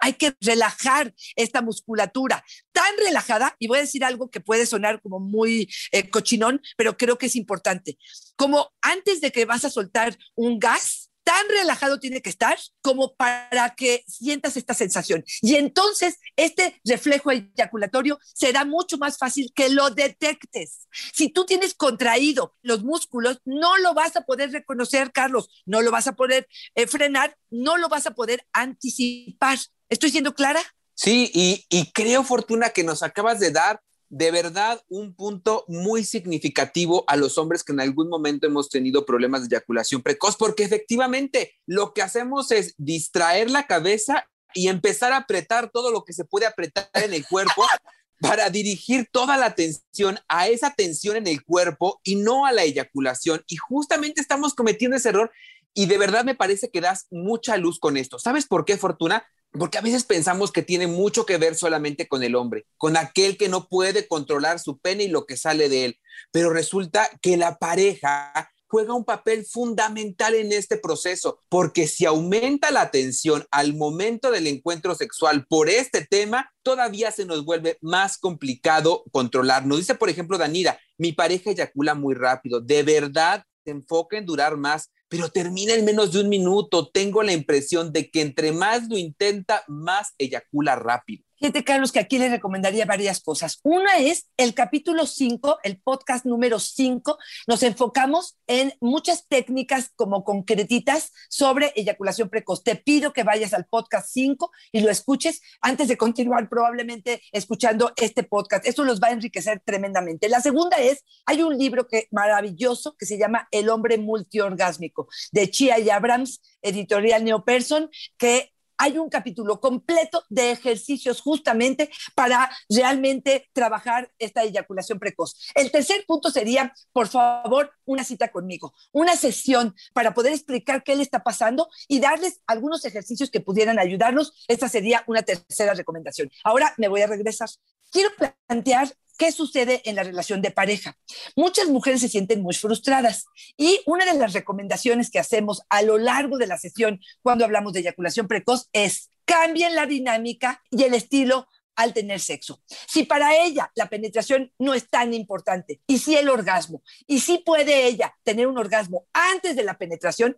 hay 0.00 0.14
que 0.14 0.34
relajar 0.40 1.14
esta 1.36 1.62
musculatura 1.62 2.44
tan 2.72 2.96
relajada, 2.98 3.56
y 3.58 3.66
voy 3.66 3.78
a 3.78 3.82
decir 3.82 4.04
algo 4.04 4.30
que 4.30 4.40
puede 4.40 4.66
sonar 4.66 5.00
como 5.02 5.20
muy 5.20 5.68
eh, 5.92 6.08
cochinón, 6.10 6.60
pero 6.76 6.96
creo 6.96 7.18
que 7.18 7.26
es 7.26 7.36
importante. 7.36 7.98
Como 8.36 8.72
antes 8.82 9.20
de 9.20 9.32
que 9.32 9.44
vas 9.44 9.64
a 9.64 9.70
soltar 9.70 10.16
un 10.34 10.58
gas, 10.58 11.07
tan 11.28 11.46
relajado 11.50 12.00
tiene 12.00 12.22
que 12.22 12.30
estar 12.30 12.58
como 12.80 13.14
para 13.14 13.74
que 13.76 14.02
sientas 14.08 14.56
esta 14.56 14.72
sensación. 14.72 15.22
Y 15.42 15.56
entonces 15.56 16.16
este 16.36 16.80
reflejo 16.86 17.30
eyaculatorio 17.30 18.18
será 18.22 18.64
mucho 18.64 18.96
más 18.96 19.18
fácil 19.18 19.52
que 19.54 19.68
lo 19.68 19.90
detectes. 19.90 20.88
Si 21.12 21.28
tú 21.28 21.44
tienes 21.44 21.74
contraído 21.74 22.56
los 22.62 22.82
músculos, 22.82 23.42
no 23.44 23.76
lo 23.76 23.92
vas 23.92 24.16
a 24.16 24.22
poder 24.22 24.52
reconocer, 24.52 25.12
Carlos, 25.12 25.50
no 25.66 25.82
lo 25.82 25.90
vas 25.90 26.06
a 26.06 26.16
poder 26.16 26.48
eh, 26.74 26.86
frenar, 26.86 27.36
no 27.50 27.76
lo 27.76 27.90
vas 27.90 28.06
a 28.06 28.12
poder 28.12 28.46
anticipar. 28.54 29.58
¿Estoy 29.90 30.10
siendo 30.10 30.34
clara? 30.34 30.62
Sí, 30.94 31.30
y, 31.34 31.66
y 31.68 31.92
creo, 31.92 32.24
Fortuna, 32.24 32.70
que 32.70 32.84
nos 32.84 33.02
acabas 33.02 33.38
de 33.38 33.50
dar 33.50 33.82
de 34.10 34.30
verdad 34.30 34.82
un 34.88 35.14
punto 35.14 35.64
muy 35.68 36.04
significativo 36.04 37.04
a 37.06 37.16
los 37.16 37.36
hombres 37.38 37.62
que 37.62 37.72
en 37.72 37.80
algún 37.80 38.08
momento 38.08 38.46
hemos 38.46 38.68
tenido 38.68 39.04
problemas 39.04 39.42
de 39.42 39.56
eyaculación 39.56 40.02
precoz, 40.02 40.36
porque 40.36 40.64
efectivamente 40.64 41.54
lo 41.66 41.92
que 41.92 42.02
hacemos 42.02 42.50
es 42.50 42.74
distraer 42.78 43.50
la 43.50 43.66
cabeza 43.66 44.28
y 44.54 44.68
empezar 44.68 45.12
a 45.12 45.18
apretar 45.18 45.70
todo 45.70 45.90
lo 45.90 46.04
que 46.04 46.12
se 46.12 46.24
puede 46.24 46.46
apretar 46.46 46.88
en 46.94 47.12
el 47.12 47.26
cuerpo 47.26 47.64
para 48.20 48.50
dirigir 48.50 49.08
toda 49.12 49.36
la 49.36 49.46
atención 49.46 50.18
a 50.26 50.48
esa 50.48 50.74
tensión 50.74 51.16
en 51.16 51.26
el 51.26 51.44
cuerpo 51.44 52.00
y 52.02 52.16
no 52.16 52.46
a 52.46 52.52
la 52.52 52.64
eyaculación. 52.64 53.44
Y 53.46 53.56
justamente 53.56 54.20
estamos 54.20 54.54
cometiendo 54.54 54.96
ese 54.96 55.10
error 55.10 55.30
y 55.74 55.86
de 55.86 55.98
verdad 55.98 56.24
me 56.24 56.34
parece 56.34 56.70
que 56.70 56.80
das 56.80 57.06
mucha 57.10 57.56
luz 57.56 57.78
con 57.78 57.96
esto. 57.96 58.18
¿Sabes 58.18 58.46
por 58.46 58.64
qué, 58.64 58.76
Fortuna? 58.76 59.24
Porque 59.52 59.78
a 59.78 59.82
veces 59.82 60.04
pensamos 60.04 60.52
que 60.52 60.62
tiene 60.62 60.86
mucho 60.86 61.24
que 61.26 61.38
ver 61.38 61.54
solamente 61.54 62.06
con 62.06 62.22
el 62.22 62.34
hombre, 62.34 62.66
con 62.76 62.96
aquel 62.96 63.36
que 63.36 63.48
no 63.48 63.68
puede 63.68 64.06
controlar 64.06 64.58
su 64.60 64.78
pene 64.78 65.04
y 65.04 65.08
lo 65.08 65.26
que 65.26 65.36
sale 65.36 65.68
de 65.68 65.86
él. 65.86 66.00
Pero 66.32 66.50
resulta 66.50 67.08
que 67.22 67.36
la 67.36 67.58
pareja 67.58 68.50
juega 68.68 68.94
un 68.94 69.04
papel 69.04 69.46
fundamental 69.46 70.34
en 70.34 70.52
este 70.52 70.76
proceso, 70.76 71.40
porque 71.48 71.88
si 71.88 72.04
aumenta 72.04 72.70
la 72.70 72.90
tensión 72.90 73.46
al 73.50 73.74
momento 73.74 74.30
del 74.30 74.46
encuentro 74.46 74.94
sexual 74.94 75.46
por 75.46 75.68
este 75.68 76.06
tema, 76.06 76.52
todavía 76.62 77.10
se 77.10 77.24
nos 77.24 77.44
vuelve 77.44 77.78
más 77.80 78.18
complicado 78.18 79.04
controlar. 79.10 79.66
Nos 79.66 79.78
dice, 79.78 79.94
por 79.94 80.10
ejemplo, 80.10 80.36
Danira, 80.36 80.78
mi 80.98 81.12
pareja 81.12 81.50
eyacula 81.50 81.94
muy 81.94 82.14
rápido, 82.14 82.60
de 82.60 82.82
verdad 82.82 83.44
se 83.64 83.70
enfoca 83.70 84.18
en 84.18 84.26
durar 84.26 84.56
más 84.56 84.90
pero 85.08 85.28
termina 85.30 85.74
en 85.74 85.84
menos 85.84 86.12
de 86.12 86.20
un 86.20 86.28
minuto. 86.28 86.88
Tengo 86.88 87.22
la 87.22 87.32
impresión 87.32 87.92
de 87.92 88.10
que 88.10 88.20
entre 88.20 88.52
más 88.52 88.88
lo 88.88 88.96
intenta, 88.96 89.64
más 89.66 90.14
eyacula 90.18 90.76
rápido. 90.76 91.27
Fíjate, 91.38 91.62
Carlos, 91.62 91.92
que 91.92 92.00
aquí 92.00 92.18
le 92.18 92.28
recomendaría 92.28 92.84
varias 92.84 93.20
cosas. 93.20 93.60
Una 93.62 93.98
es 93.98 94.28
el 94.36 94.54
capítulo 94.54 95.06
5, 95.06 95.60
el 95.62 95.80
podcast 95.80 96.24
número 96.24 96.58
5. 96.58 97.16
Nos 97.46 97.62
enfocamos 97.62 98.36
en 98.48 98.74
muchas 98.80 99.28
técnicas 99.28 99.92
como 99.94 100.24
concretitas 100.24 101.12
sobre 101.28 101.72
eyaculación 101.76 102.28
precoz. 102.28 102.64
Te 102.64 102.74
pido 102.74 103.12
que 103.12 103.22
vayas 103.22 103.54
al 103.54 103.66
podcast 103.66 104.08
5 104.10 104.50
y 104.72 104.80
lo 104.80 104.90
escuches 104.90 105.40
antes 105.60 105.86
de 105.86 105.96
continuar 105.96 106.48
probablemente 106.48 107.22
escuchando 107.30 107.92
este 107.94 108.24
podcast. 108.24 108.66
Eso 108.66 108.82
los 108.82 109.00
va 109.00 109.08
a 109.08 109.12
enriquecer 109.12 109.62
tremendamente. 109.64 110.28
La 110.28 110.40
segunda 110.40 110.78
es, 110.78 111.04
hay 111.24 111.42
un 111.42 111.56
libro 111.56 111.86
que, 111.86 112.08
maravilloso 112.10 112.96
que 112.96 113.06
se 113.06 113.16
llama 113.16 113.46
El 113.52 113.68
hombre 113.68 113.96
multiorgásmico 113.96 115.06
de 115.30 115.48
Chia 115.48 115.78
y 115.78 115.88
Abrams, 115.88 116.40
editorial 116.62 117.22
Neoperson, 117.22 117.90
que 118.16 118.52
hay 118.78 118.96
un 118.96 119.10
capítulo 119.10 119.60
completo 119.60 120.24
de 120.28 120.52
ejercicios 120.52 121.20
justamente 121.20 121.90
para 122.14 122.50
realmente 122.68 123.50
trabajar 123.52 124.10
esta 124.18 124.44
eyaculación 124.44 124.98
precoz. 124.98 125.36
El 125.54 125.70
tercer 125.70 126.04
punto 126.06 126.30
sería, 126.30 126.72
por 126.92 127.08
favor, 127.08 127.72
una 127.84 128.04
cita 128.04 128.28
conmigo, 128.28 128.72
una 128.92 129.16
sesión 129.16 129.74
para 129.92 130.14
poder 130.14 130.32
explicar 130.32 130.82
qué 130.84 130.96
le 130.96 131.02
está 131.02 131.22
pasando 131.22 131.68
y 131.88 132.00
darles 132.00 132.40
algunos 132.46 132.84
ejercicios 132.84 133.30
que 133.30 133.40
pudieran 133.40 133.78
ayudarnos. 133.78 134.44
Esta 134.48 134.68
sería 134.68 135.02
una 135.06 135.22
tercera 135.22 135.74
recomendación. 135.74 136.30
Ahora 136.44 136.72
me 136.78 136.88
voy 136.88 137.02
a 137.02 137.06
regresar. 137.06 137.48
Quiero 137.90 138.10
plantear 138.46 138.92
¿Qué 139.18 139.32
sucede 139.32 139.82
en 139.84 139.96
la 139.96 140.04
relación 140.04 140.40
de 140.40 140.52
pareja? 140.52 140.96
Muchas 141.34 141.66
mujeres 141.68 142.00
se 142.00 142.08
sienten 142.08 142.40
muy 142.40 142.54
frustradas 142.54 143.26
y 143.56 143.80
una 143.84 144.06
de 144.06 144.16
las 144.16 144.32
recomendaciones 144.32 145.10
que 145.10 145.18
hacemos 145.18 145.62
a 145.68 145.82
lo 145.82 145.98
largo 145.98 146.38
de 146.38 146.46
la 146.46 146.56
sesión 146.56 147.00
cuando 147.20 147.44
hablamos 147.44 147.72
de 147.72 147.80
eyaculación 147.80 148.28
precoz 148.28 148.68
es 148.72 149.10
cambien 149.24 149.74
la 149.74 149.86
dinámica 149.86 150.62
y 150.70 150.84
el 150.84 150.94
estilo 150.94 151.48
al 151.74 151.94
tener 151.94 152.20
sexo. 152.20 152.62
Si 152.86 153.04
para 153.04 153.36
ella 153.36 153.72
la 153.74 153.88
penetración 153.88 154.52
no 154.56 154.72
es 154.72 154.88
tan 154.88 155.12
importante 155.12 155.80
y 155.88 155.98
si 155.98 156.14
el 156.14 156.28
orgasmo 156.28 156.84
y 157.08 157.18
si 157.18 157.38
puede 157.38 157.86
ella 157.86 158.16
tener 158.22 158.46
un 158.46 158.56
orgasmo 158.56 159.08
antes 159.12 159.56
de 159.56 159.64
la 159.64 159.78
penetración, 159.78 160.36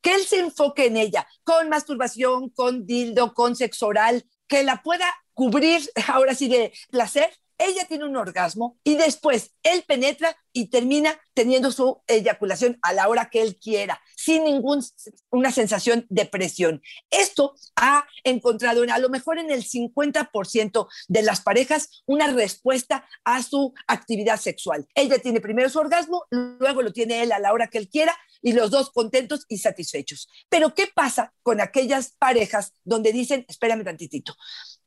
que 0.00 0.14
él 0.14 0.24
se 0.24 0.38
enfoque 0.38 0.86
en 0.86 0.96
ella 0.96 1.26
con 1.42 1.68
masturbación, 1.68 2.50
con 2.50 2.86
dildo, 2.86 3.34
con 3.34 3.56
sexo 3.56 3.88
oral, 3.88 4.24
que 4.46 4.62
la 4.62 4.84
pueda 4.84 5.12
cubrir 5.34 5.82
ahora 6.06 6.34
sí 6.36 6.48
de 6.48 6.72
placer 6.90 7.28
ella 7.60 7.84
tiene 7.84 8.06
un 8.06 8.16
orgasmo 8.16 8.78
y 8.82 8.96
después 8.96 9.54
él 9.62 9.84
penetra 9.86 10.36
y 10.52 10.70
termina 10.70 11.20
teniendo 11.34 11.70
su 11.70 12.02
eyaculación 12.06 12.78
a 12.82 12.92
la 12.92 13.08
hora 13.08 13.30
que 13.30 13.42
él 13.42 13.58
quiera, 13.58 14.00
sin 14.16 14.44
ninguna 14.44 15.52
sensación 15.52 16.06
de 16.08 16.26
presión. 16.26 16.82
Esto 17.10 17.54
ha 17.76 18.06
encontrado 18.24 18.82
a 18.90 18.98
lo 18.98 19.10
mejor 19.10 19.38
en 19.38 19.50
el 19.50 19.62
50% 19.62 20.88
de 21.08 21.22
las 21.22 21.42
parejas 21.42 22.02
una 22.06 22.28
respuesta 22.28 23.06
a 23.24 23.42
su 23.42 23.74
actividad 23.86 24.40
sexual. 24.40 24.86
Ella 24.94 25.18
tiene 25.18 25.40
primero 25.40 25.68
su 25.68 25.78
orgasmo, 25.78 26.24
luego 26.30 26.82
lo 26.82 26.92
tiene 26.92 27.22
él 27.22 27.32
a 27.32 27.38
la 27.38 27.52
hora 27.52 27.68
que 27.68 27.78
él 27.78 27.88
quiera 27.88 28.16
y 28.42 28.52
los 28.52 28.70
dos 28.70 28.90
contentos 28.90 29.44
y 29.48 29.58
satisfechos. 29.58 30.28
Pero 30.48 30.74
¿qué 30.74 30.86
pasa 30.86 31.34
con 31.42 31.60
aquellas 31.60 32.12
parejas 32.18 32.72
donde 32.84 33.12
dicen, 33.12 33.44
espérame 33.48 33.84
tantitito, 33.84 34.34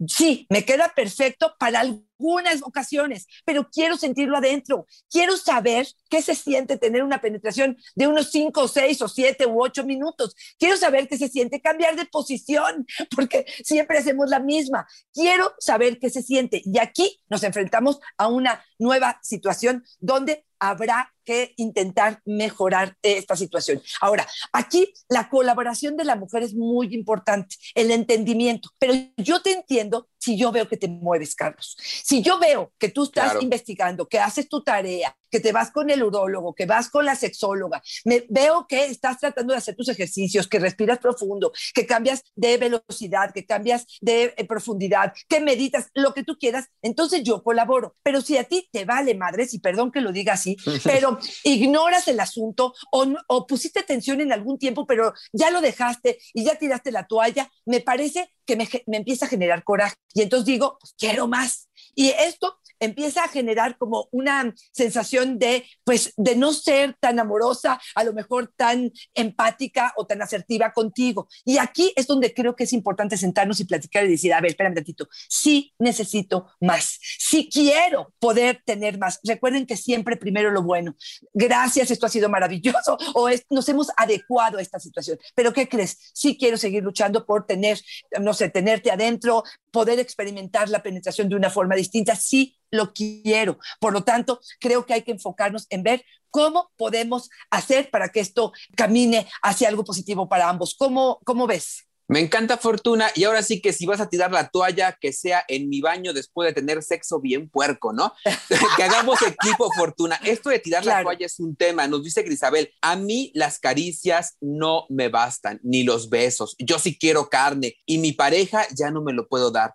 sí, 0.07 0.47
me 0.49 0.65
queda 0.65 0.93
perfecto 0.95 1.55
para 1.59 1.83
algunas 2.19 2.61
ocasiones, 2.63 3.27
pero 3.45 3.69
quiero 3.69 3.97
sentirlo 3.97 4.37
adentro, 4.37 4.87
quiero 5.09 5.37
saber 5.37 5.87
qué 6.09 6.21
se 6.21 6.35
siente 6.35 6.77
tener 6.77 7.03
una 7.03 7.21
penetración 7.21 7.77
de 7.95 8.07
unos 8.07 8.31
5, 8.31 8.67
6 8.67 9.01
o 9.01 9.07
7 9.07 9.45
u 9.47 9.61
8 9.61 9.83
minutos, 9.83 10.35
quiero 10.57 10.77
saber 10.77 11.07
qué 11.07 11.17
se 11.17 11.27
siente 11.27 11.61
cambiar 11.61 11.95
de 11.95 12.05
posición, 12.05 12.85
porque 13.15 13.45
siempre 13.63 13.97
hacemos 13.97 14.29
la 14.29 14.39
misma, 14.39 14.87
quiero 15.13 15.53
saber 15.59 15.99
qué 15.99 16.09
se 16.09 16.21
siente. 16.21 16.61
Y 16.65 16.79
aquí 16.79 17.21
nos 17.29 17.43
enfrentamos 17.43 17.99
a 18.17 18.27
una 18.27 18.63
nueva 18.79 19.19
situación 19.21 19.83
donde 19.99 20.45
habrá 20.59 21.13
que 21.25 21.53
intentar 21.57 22.21
mejorar 22.25 22.95
esta 23.01 23.35
situación. 23.35 23.81
Ahora, 23.99 24.25
aquí 24.53 24.93
la 25.09 25.29
colaboración 25.29 25.97
de 25.97 26.05
la 26.05 26.15
mujer 26.15 26.43
es 26.43 26.53
muy 26.53 26.93
importante, 26.93 27.57
el 27.75 27.91
entendimiento, 27.91 28.69
pero 28.79 28.93
yo 29.17 29.41
te 29.41 29.51
entiendo 29.51 30.07
si 30.23 30.37
yo 30.37 30.53
veo 30.53 30.69
que 30.69 30.77
te 30.77 30.87
mueves, 30.87 31.35
Carlos. 31.35 31.75
Si 31.81 32.21
yo 32.21 32.39
veo 32.39 32.71
que 32.79 32.87
tú 32.87 33.03
estás 33.03 33.41
investigando, 33.41 34.07
que 34.07 34.19
haces 34.19 34.47
tu 34.47 34.63
tarea, 34.63 35.13
que 35.33 35.39
te 35.39 35.51
vas 35.51 35.71
con 35.71 35.89
el 35.89 36.03
urólogo, 36.03 36.53
que 36.53 36.67
vas 36.67 36.91
con 36.91 37.05
la 37.05 37.15
sexóloga, 37.15 37.81
me, 38.05 38.23
veo 38.29 38.67
que 38.67 38.85
estás 38.85 39.17
tratando 39.17 39.51
de 39.51 39.57
hacer 39.57 39.75
tus 39.75 39.89
ejercicios, 39.89 40.47
que 40.47 40.59
respiras 40.59 40.99
profundo, 40.99 41.51
que 41.73 41.87
cambias 41.87 42.23
de 42.35 42.57
velocidad, 42.57 43.33
que 43.33 43.43
cambias 43.43 43.87
de 43.99 44.35
eh, 44.37 44.45
profundidad, 44.45 45.11
que 45.27 45.39
meditas, 45.39 45.87
lo 45.95 46.13
que 46.13 46.23
tú 46.23 46.37
quieras, 46.37 46.69
entonces 46.83 47.23
yo 47.23 47.41
colaboro. 47.41 47.95
Pero 48.03 48.21
si 48.21 48.37
a 48.37 48.43
ti 48.43 48.69
te 48.71 48.85
vale 48.85 49.15
madres, 49.15 49.55
y 49.55 49.59
perdón 49.59 49.91
que 49.91 50.01
lo 50.01 50.11
diga 50.11 50.33
así, 50.33 50.55
pero 50.83 51.17
ignoras 51.43 52.07
el 52.07 52.19
asunto 52.19 52.75
o, 52.91 53.07
o 53.25 53.47
pusiste 53.47 53.79
atención 53.79 54.21
en 54.21 54.33
algún 54.33 54.59
tiempo, 54.59 54.85
pero 54.85 55.15
ya 55.31 55.49
lo 55.49 55.61
dejaste 55.61 56.19
y 56.35 56.43
ya 56.43 56.59
tiraste 56.59 56.91
la 56.91 57.07
toalla, 57.07 57.49
me 57.65 57.79
parece 57.79 58.31
que 58.45 58.55
me, 58.55 58.69
me 58.85 58.97
empieza 58.97 59.25
a 59.25 59.29
generar 59.29 59.63
coraje. 59.63 59.95
Y 60.13 60.21
entonces 60.21 60.45
digo, 60.45 60.77
pues 60.79 60.93
quiero 60.95 61.27
más. 61.27 61.69
Y 61.95 62.09
esto 62.09 62.59
empieza 62.83 63.23
a 63.23 63.27
generar 63.27 63.77
como 63.77 64.07
una 64.11 64.53
sensación 64.71 65.39
de, 65.39 65.65
pues, 65.83 66.13
de 66.17 66.35
no 66.35 66.53
ser 66.53 66.95
tan 66.99 67.19
amorosa, 67.19 67.79
a 67.95 68.03
lo 68.03 68.13
mejor 68.13 68.53
tan 68.55 68.91
empática 69.13 69.93
o 69.97 70.05
tan 70.05 70.21
asertiva 70.21 70.71
contigo. 70.71 71.27
Y 71.45 71.57
aquí 71.57 71.93
es 71.95 72.07
donde 72.07 72.33
creo 72.33 72.55
que 72.55 72.65
es 72.65 72.73
importante 72.73 73.17
sentarnos 73.17 73.59
y 73.59 73.65
platicar 73.65 74.05
y 74.05 74.09
decir, 74.09 74.33
a 74.33 74.41
ver, 74.41 74.51
espérame 74.51 74.73
un 74.73 74.77
ratito, 74.77 75.07
sí 75.29 75.73
necesito 75.79 76.47
más, 76.59 76.99
sí 77.01 77.49
quiero 77.51 78.13
poder 78.19 78.61
tener 78.65 78.97
más. 78.97 79.19
Recuerden 79.23 79.65
que 79.65 79.77
siempre 79.77 80.17
primero 80.17 80.51
lo 80.51 80.63
bueno. 80.63 80.95
Gracias, 81.33 81.91
esto 81.91 82.05
ha 82.05 82.09
sido 82.09 82.29
maravilloso 82.29 82.97
o 83.13 83.29
es, 83.29 83.45
nos 83.49 83.67
hemos 83.69 83.87
adecuado 83.97 84.57
a 84.57 84.61
esta 84.61 84.79
situación. 84.79 85.17
Pero 85.35 85.53
¿qué 85.53 85.67
crees? 85.67 86.11
Sí 86.13 86.37
quiero 86.37 86.57
seguir 86.57 86.83
luchando 86.83 87.25
por 87.25 87.45
tener, 87.45 87.79
no 88.19 88.33
sé, 88.33 88.49
tenerte 88.49 88.91
adentro, 88.91 89.43
poder 89.73 89.99
experimentar 89.99 90.69
la 90.69 90.83
penetración 90.83 91.27
de 91.27 91.35
una 91.35 91.49
forma 91.49 91.75
distinta. 91.75 92.15
Sí 92.15 92.55
lo 92.69 92.93
quiero. 92.93 93.57
Por 93.79 93.91
lo 93.91 94.03
tanto, 94.03 94.39
creo 94.59 94.85
que 94.85 94.93
hay 94.93 95.01
que 95.01 95.11
enfocarnos 95.11 95.65
en 95.69 95.81
ver 95.81 96.05
cómo 96.29 96.71
podemos 96.77 97.29
hacer 97.49 97.89
para 97.89 98.09
que 98.09 98.19
esto 98.19 98.53
camine 98.77 99.27
hacia 99.41 99.67
algo 99.67 99.83
positivo 99.83 100.29
para 100.29 100.47
ambos. 100.47 100.75
¿Cómo, 100.77 101.19
cómo 101.25 101.47
ves? 101.47 101.87
Me 102.13 102.19
encanta 102.19 102.57
Fortuna 102.57 103.09
y 103.15 103.23
ahora 103.23 103.41
sí 103.41 103.59
que 103.59 103.73
si 103.73 103.87
vas 103.87 103.99
a 103.99 104.07
tirar 104.07 104.31
la 104.31 104.49
toalla, 104.49 104.95
que 105.01 105.11
sea 105.11 105.43
en 105.47 105.67
mi 105.67 105.81
baño 105.81 106.13
después 106.13 106.47
de 106.47 106.53
tener 106.53 106.83
sexo 106.83 107.19
bien 107.19 107.49
puerco, 107.49 107.91
¿no? 107.91 108.13
que 108.77 108.83
hagamos 108.83 109.19
equipo 109.23 109.71
Fortuna. 109.75 110.19
Esto 110.23 110.51
de 110.51 110.59
tirar 110.59 110.85
la 110.85 111.01
toalla 111.01 111.25
es 111.25 111.39
un 111.39 111.55
tema, 111.55 111.87
nos 111.87 112.03
dice 112.03 112.21
Grisabel, 112.21 112.71
a 112.83 112.95
mí 112.97 113.31
las 113.33 113.57
caricias 113.57 114.37
no 114.41 114.85
me 114.89 115.09
bastan, 115.09 115.59
ni 115.63 115.81
los 115.81 116.11
besos, 116.11 116.55
yo 116.59 116.77
sí 116.77 116.99
quiero 116.99 117.31
carne 117.31 117.77
y 117.87 117.97
mi 117.97 118.11
pareja 118.11 118.67
ya 118.75 118.91
no 118.91 119.01
me 119.01 119.13
lo 119.13 119.27
puedo 119.27 119.49
dar 119.49 119.73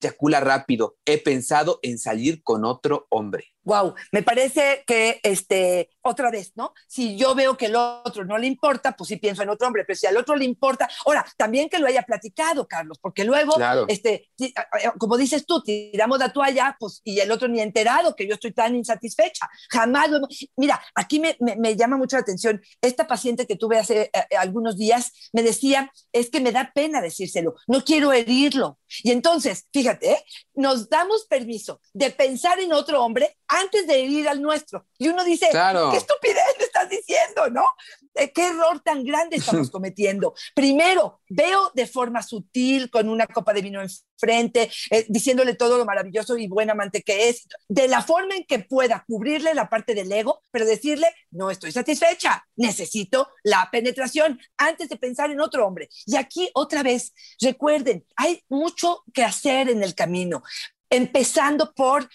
eyacula 0.00 0.40
rápido. 0.40 0.96
He 1.04 1.18
pensado 1.18 1.78
en 1.82 1.98
salir 1.98 2.42
con 2.42 2.64
otro 2.64 3.06
hombre. 3.10 3.46
Wow, 3.62 3.94
me 4.10 4.22
parece 4.22 4.84
que 4.86 5.20
este 5.22 5.90
otra 6.00 6.30
vez, 6.30 6.52
¿no? 6.54 6.72
Si 6.88 7.16
yo 7.16 7.34
veo 7.34 7.58
que 7.58 7.66
el 7.66 7.76
otro 7.76 8.24
no 8.24 8.38
le 8.38 8.46
importa, 8.46 8.92
pues 8.96 9.08
sí 9.08 9.16
pienso 9.16 9.42
en 9.42 9.50
otro 9.50 9.66
hombre, 9.66 9.84
pero 9.86 9.98
si 9.98 10.06
al 10.06 10.16
otro 10.16 10.34
le 10.34 10.46
importa, 10.46 10.88
ahora 11.04 11.26
también 11.36 11.68
que 11.68 11.78
lo 11.78 11.86
haya 11.86 12.02
platicado, 12.02 12.66
Carlos, 12.66 12.98
porque 13.02 13.22
luego, 13.22 13.54
este, 13.86 14.30
como 14.98 15.18
dices 15.18 15.44
tú, 15.44 15.62
tiramos 15.62 16.18
la 16.18 16.32
toalla, 16.32 16.74
pues 16.80 17.02
y 17.04 17.20
el 17.20 17.30
otro 17.30 17.48
ni 17.48 17.60
enterado 17.60 18.16
que 18.16 18.26
yo 18.26 18.34
estoy 18.34 18.52
tan 18.52 18.74
insatisfecha. 18.74 19.48
Jamás 19.68 20.10
lo 20.10 20.20
Mira, 20.56 20.80
aquí 20.94 21.20
me, 21.20 21.36
me, 21.40 21.76
llama 21.76 21.96
mucho 21.96 22.16
la 22.16 22.22
atención 22.22 22.62
esta 22.80 23.06
paciente 23.06 23.46
que 23.46 23.56
tuve 23.56 23.78
hace 23.78 24.02
eh, 24.02 24.10
eh, 24.30 24.36
algunos 24.36 24.76
días 24.76 25.12
me 25.32 25.42
decía 25.42 25.92
es 26.12 26.30
que 26.30 26.40
me 26.40 26.52
da 26.52 26.72
pena 26.74 27.00
decírselo, 27.00 27.54
no 27.66 27.84
quiero 27.84 28.12
herirlo. 28.12 28.78
Y 29.02 29.12
entonces, 29.12 29.66
fíjate, 29.72 29.89
¿eh? 30.02 30.24
nos 30.54 30.88
damos 30.88 31.26
permiso 31.26 31.80
de 31.92 32.10
pensar 32.10 32.60
en 32.60 32.72
otro 32.72 33.02
hombre 33.04 33.36
antes 33.48 33.86
de 33.86 34.04
herir 34.04 34.28
al 34.28 34.42
nuestro. 34.42 34.86
Y 34.98 35.08
uno 35.08 35.24
dice, 35.24 35.48
qué 35.50 35.96
estupidez 35.96 36.56
estás 36.80 36.90
diciendo, 36.90 37.48
¿no? 37.50 37.64
Eh, 38.14 38.32
¿Qué 38.32 38.48
error 38.48 38.80
tan 38.80 39.04
grande 39.04 39.36
estamos 39.36 39.70
cometiendo? 39.70 40.34
Primero, 40.54 41.20
veo 41.28 41.70
de 41.74 41.86
forma 41.86 42.22
sutil, 42.22 42.90
con 42.90 43.08
una 43.08 43.26
copa 43.26 43.52
de 43.52 43.62
vino 43.62 43.80
enfrente, 43.80 44.70
eh, 44.90 45.06
diciéndole 45.08 45.54
todo 45.54 45.78
lo 45.78 45.84
maravilloso 45.84 46.36
y 46.36 46.48
buen 46.48 46.70
amante 46.70 47.02
que 47.02 47.28
es, 47.28 47.46
de 47.68 47.88
la 47.88 48.02
forma 48.02 48.34
en 48.34 48.44
que 48.44 48.60
pueda 48.60 49.04
cubrirle 49.06 49.54
la 49.54 49.68
parte 49.68 49.94
del 49.94 50.10
ego, 50.10 50.42
pero 50.50 50.66
decirle, 50.66 51.08
no 51.30 51.50
estoy 51.50 51.72
satisfecha, 51.72 52.44
necesito 52.56 53.28
la 53.44 53.68
penetración 53.70 54.40
antes 54.56 54.88
de 54.88 54.96
pensar 54.96 55.30
en 55.30 55.40
otro 55.40 55.66
hombre. 55.66 55.88
Y 56.06 56.16
aquí 56.16 56.50
otra 56.54 56.82
vez, 56.82 57.12
recuerden, 57.40 58.06
hay 58.16 58.42
mucho 58.48 59.02
que 59.12 59.24
hacer 59.24 59.68
en 59.68 59.82
el 59.82 59.94
camino, 59.94 60.42
empezando 60.90 61.72
por 61.74 62.08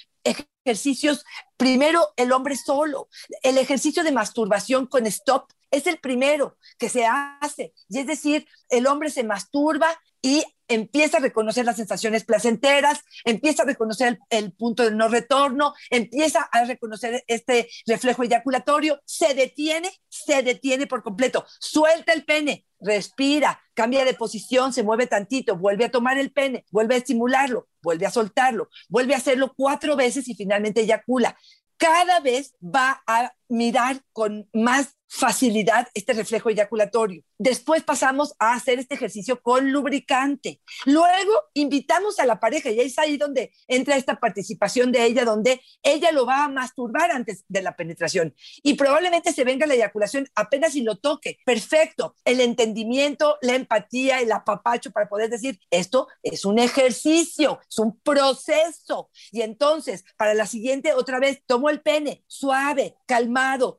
ejercicios, 0.65 1.23
primero 1.57 2.09
el 2.17 2.31
hombre 2.31 2.55
solo, 2.55 3.07
el 3.43 3.57
ejercicio 3.57 4.03
de 4.03 4.11
masturbación 4.11 4.87
con 4.87 5.05
stop 5.05 5.51
es 5.69 5.87
el 5.87 5.99
primero 5.99 6.57
que 6.77 6.89
se 6.89 7.05
hace. 7.05 7.73
Y 7.89 7.99
es 7.99 8.07
decir, 8.07 8.47
el 8.69 8.87
hombre 8.87 9.09
se 9.09 9.23
masturba 9.23 9.87
y 10.25 10.43
empieza 10.67 11.17
a 11.17 11.19
reconocer 11.19 11.65
las 11.65 11.75
sensaciones 11.75 12.23
placenteras, 12.23 13.03
empieza 13.25 13.61
a 13.61 13.67
reconocer 13.67 14.17
el, 14.31 14.53
punto 14.53 14.81
de 14.81 14.89
no 14.89 15.07
retorno, 15.07 15.75
empieza 15.91 16.41
a 16.51 16.65
reconocer 16.65 17.23
este 17.27 17.69
reflejo 17.85 18.23
eyaculatorio, 18.23 18.99
se 19.05 19.35
detiene, 19.35 19.91
se 20.09 20.41
detiene 20.41 20.87
por 20.87 21.03
completo, 21.03 21.45
suelta 21.59 22.11
el 22.11 22.25
pene, 22.25 22.65
respira, 22.79 23.61
cambia 23.75 24.03
de 24.03 24.15
posición, 24.15 24.73
se 24.73 24.81
mueve 24.81 25.05
tantito, 25.05 25.57
vuelve 25.57 25.85
a 25.85 25.91
tomar 25.91 26.17
el 26.17 26.31
pene, 26.31 26.65
vuelve 26.71 26.95
a 26.95 26.97
estimularlo, 26.97 27.67
vuelve 27.83 28.07
a 28.07 28.11
soltarlo, 28.11 28.69
vuelve 28.89 29.13
a 29.13 29.17
hacerlo 29.17 29.53
cuatro 29.55 29.95
veces 29.95 30.27
y 30.27 30.33
finalmente 30.33 30.81
eyacula. 30.81 31.37
Cada 31.77 32.19
vez 32.19 32.55
va 32.63 33.03
a 33.05 33.31
mirar 33.47 34.01
con 34.11 34.49
más 34.53 34.95
facilidad 35.07 35.87
este 35.93 36.13
reflejo 36.13 36.49
eyaculatorio. 36.49 37.23
Después 37.37 37.83
pasamos 37.83 38.33
a 38.39 38.53
hacer 38.53 38.79
este 38.79 38.95
ejercicio 38.95 39.41
con 39.41 39.71
lubricante. 39.71 40.61
Luego 40.85 41.33
invitamos 41.53 42.19
a 42.19 42.25
la 42.25 42.39
pareja 42.39 42.69
y 42.69 42.79
es 42.79 42.97
ahí 42.97 43.17
donde 43.17 43.51
entra 43.67 43.97
esta 43.97 44.19
participación 44.19 44.91
de 44.91 45.05
ella, 45.05 45.25
donde 45.25 45.61
ella 45.83 46.11
lo 46.11 46.25
va 46.25 46.45
a 46.45 46.49
masturbar 46.49 47.11
antes 47.11 47.43
de 47.47 47.61
la 47.61 47.75
penetración 47.75 48.33
y 48.63 48.73
probablemente 48.75 49.33
se 49.33 49.43
venga 49.43 49.67
la 49.67 49.75
eyaculación 49.75 50.27
apenas 50.35 50.73
si 50.73 50.81
lo 50.81 50.97
toque. 50.97 51.37
Perfecto. 51.45 52.15
El 52.25 52.41
entendimiento, 52.41 53.37
la 53.41 53.55
empatía, 53.55 54.19
el 54.21 54.31
apapacho 54.31 54.91
para 54.91 55.07
poder 55.07 55.29
decir, 55.29 55.59
esto 55.69 56.07
es 56.23 56.45
un 56.45 56.59
ejercicio, 56.59 57.59
es 57.69 57.79
un 57.79 57.99
proceso. 57.99 59.09
Y 59.31 59.41
entonces, 59.41 60.03
para 60.17 60.33
la 60.33 60.45
siguiente, 60.45 60.93
otra 60.93 61.19
vez, 61.19 61.41
tomo 61.45 61.69
el 61.69 61.81
pene, 61.81 62.23
suave, 62.27 62.95
calmado, 63.05 63.34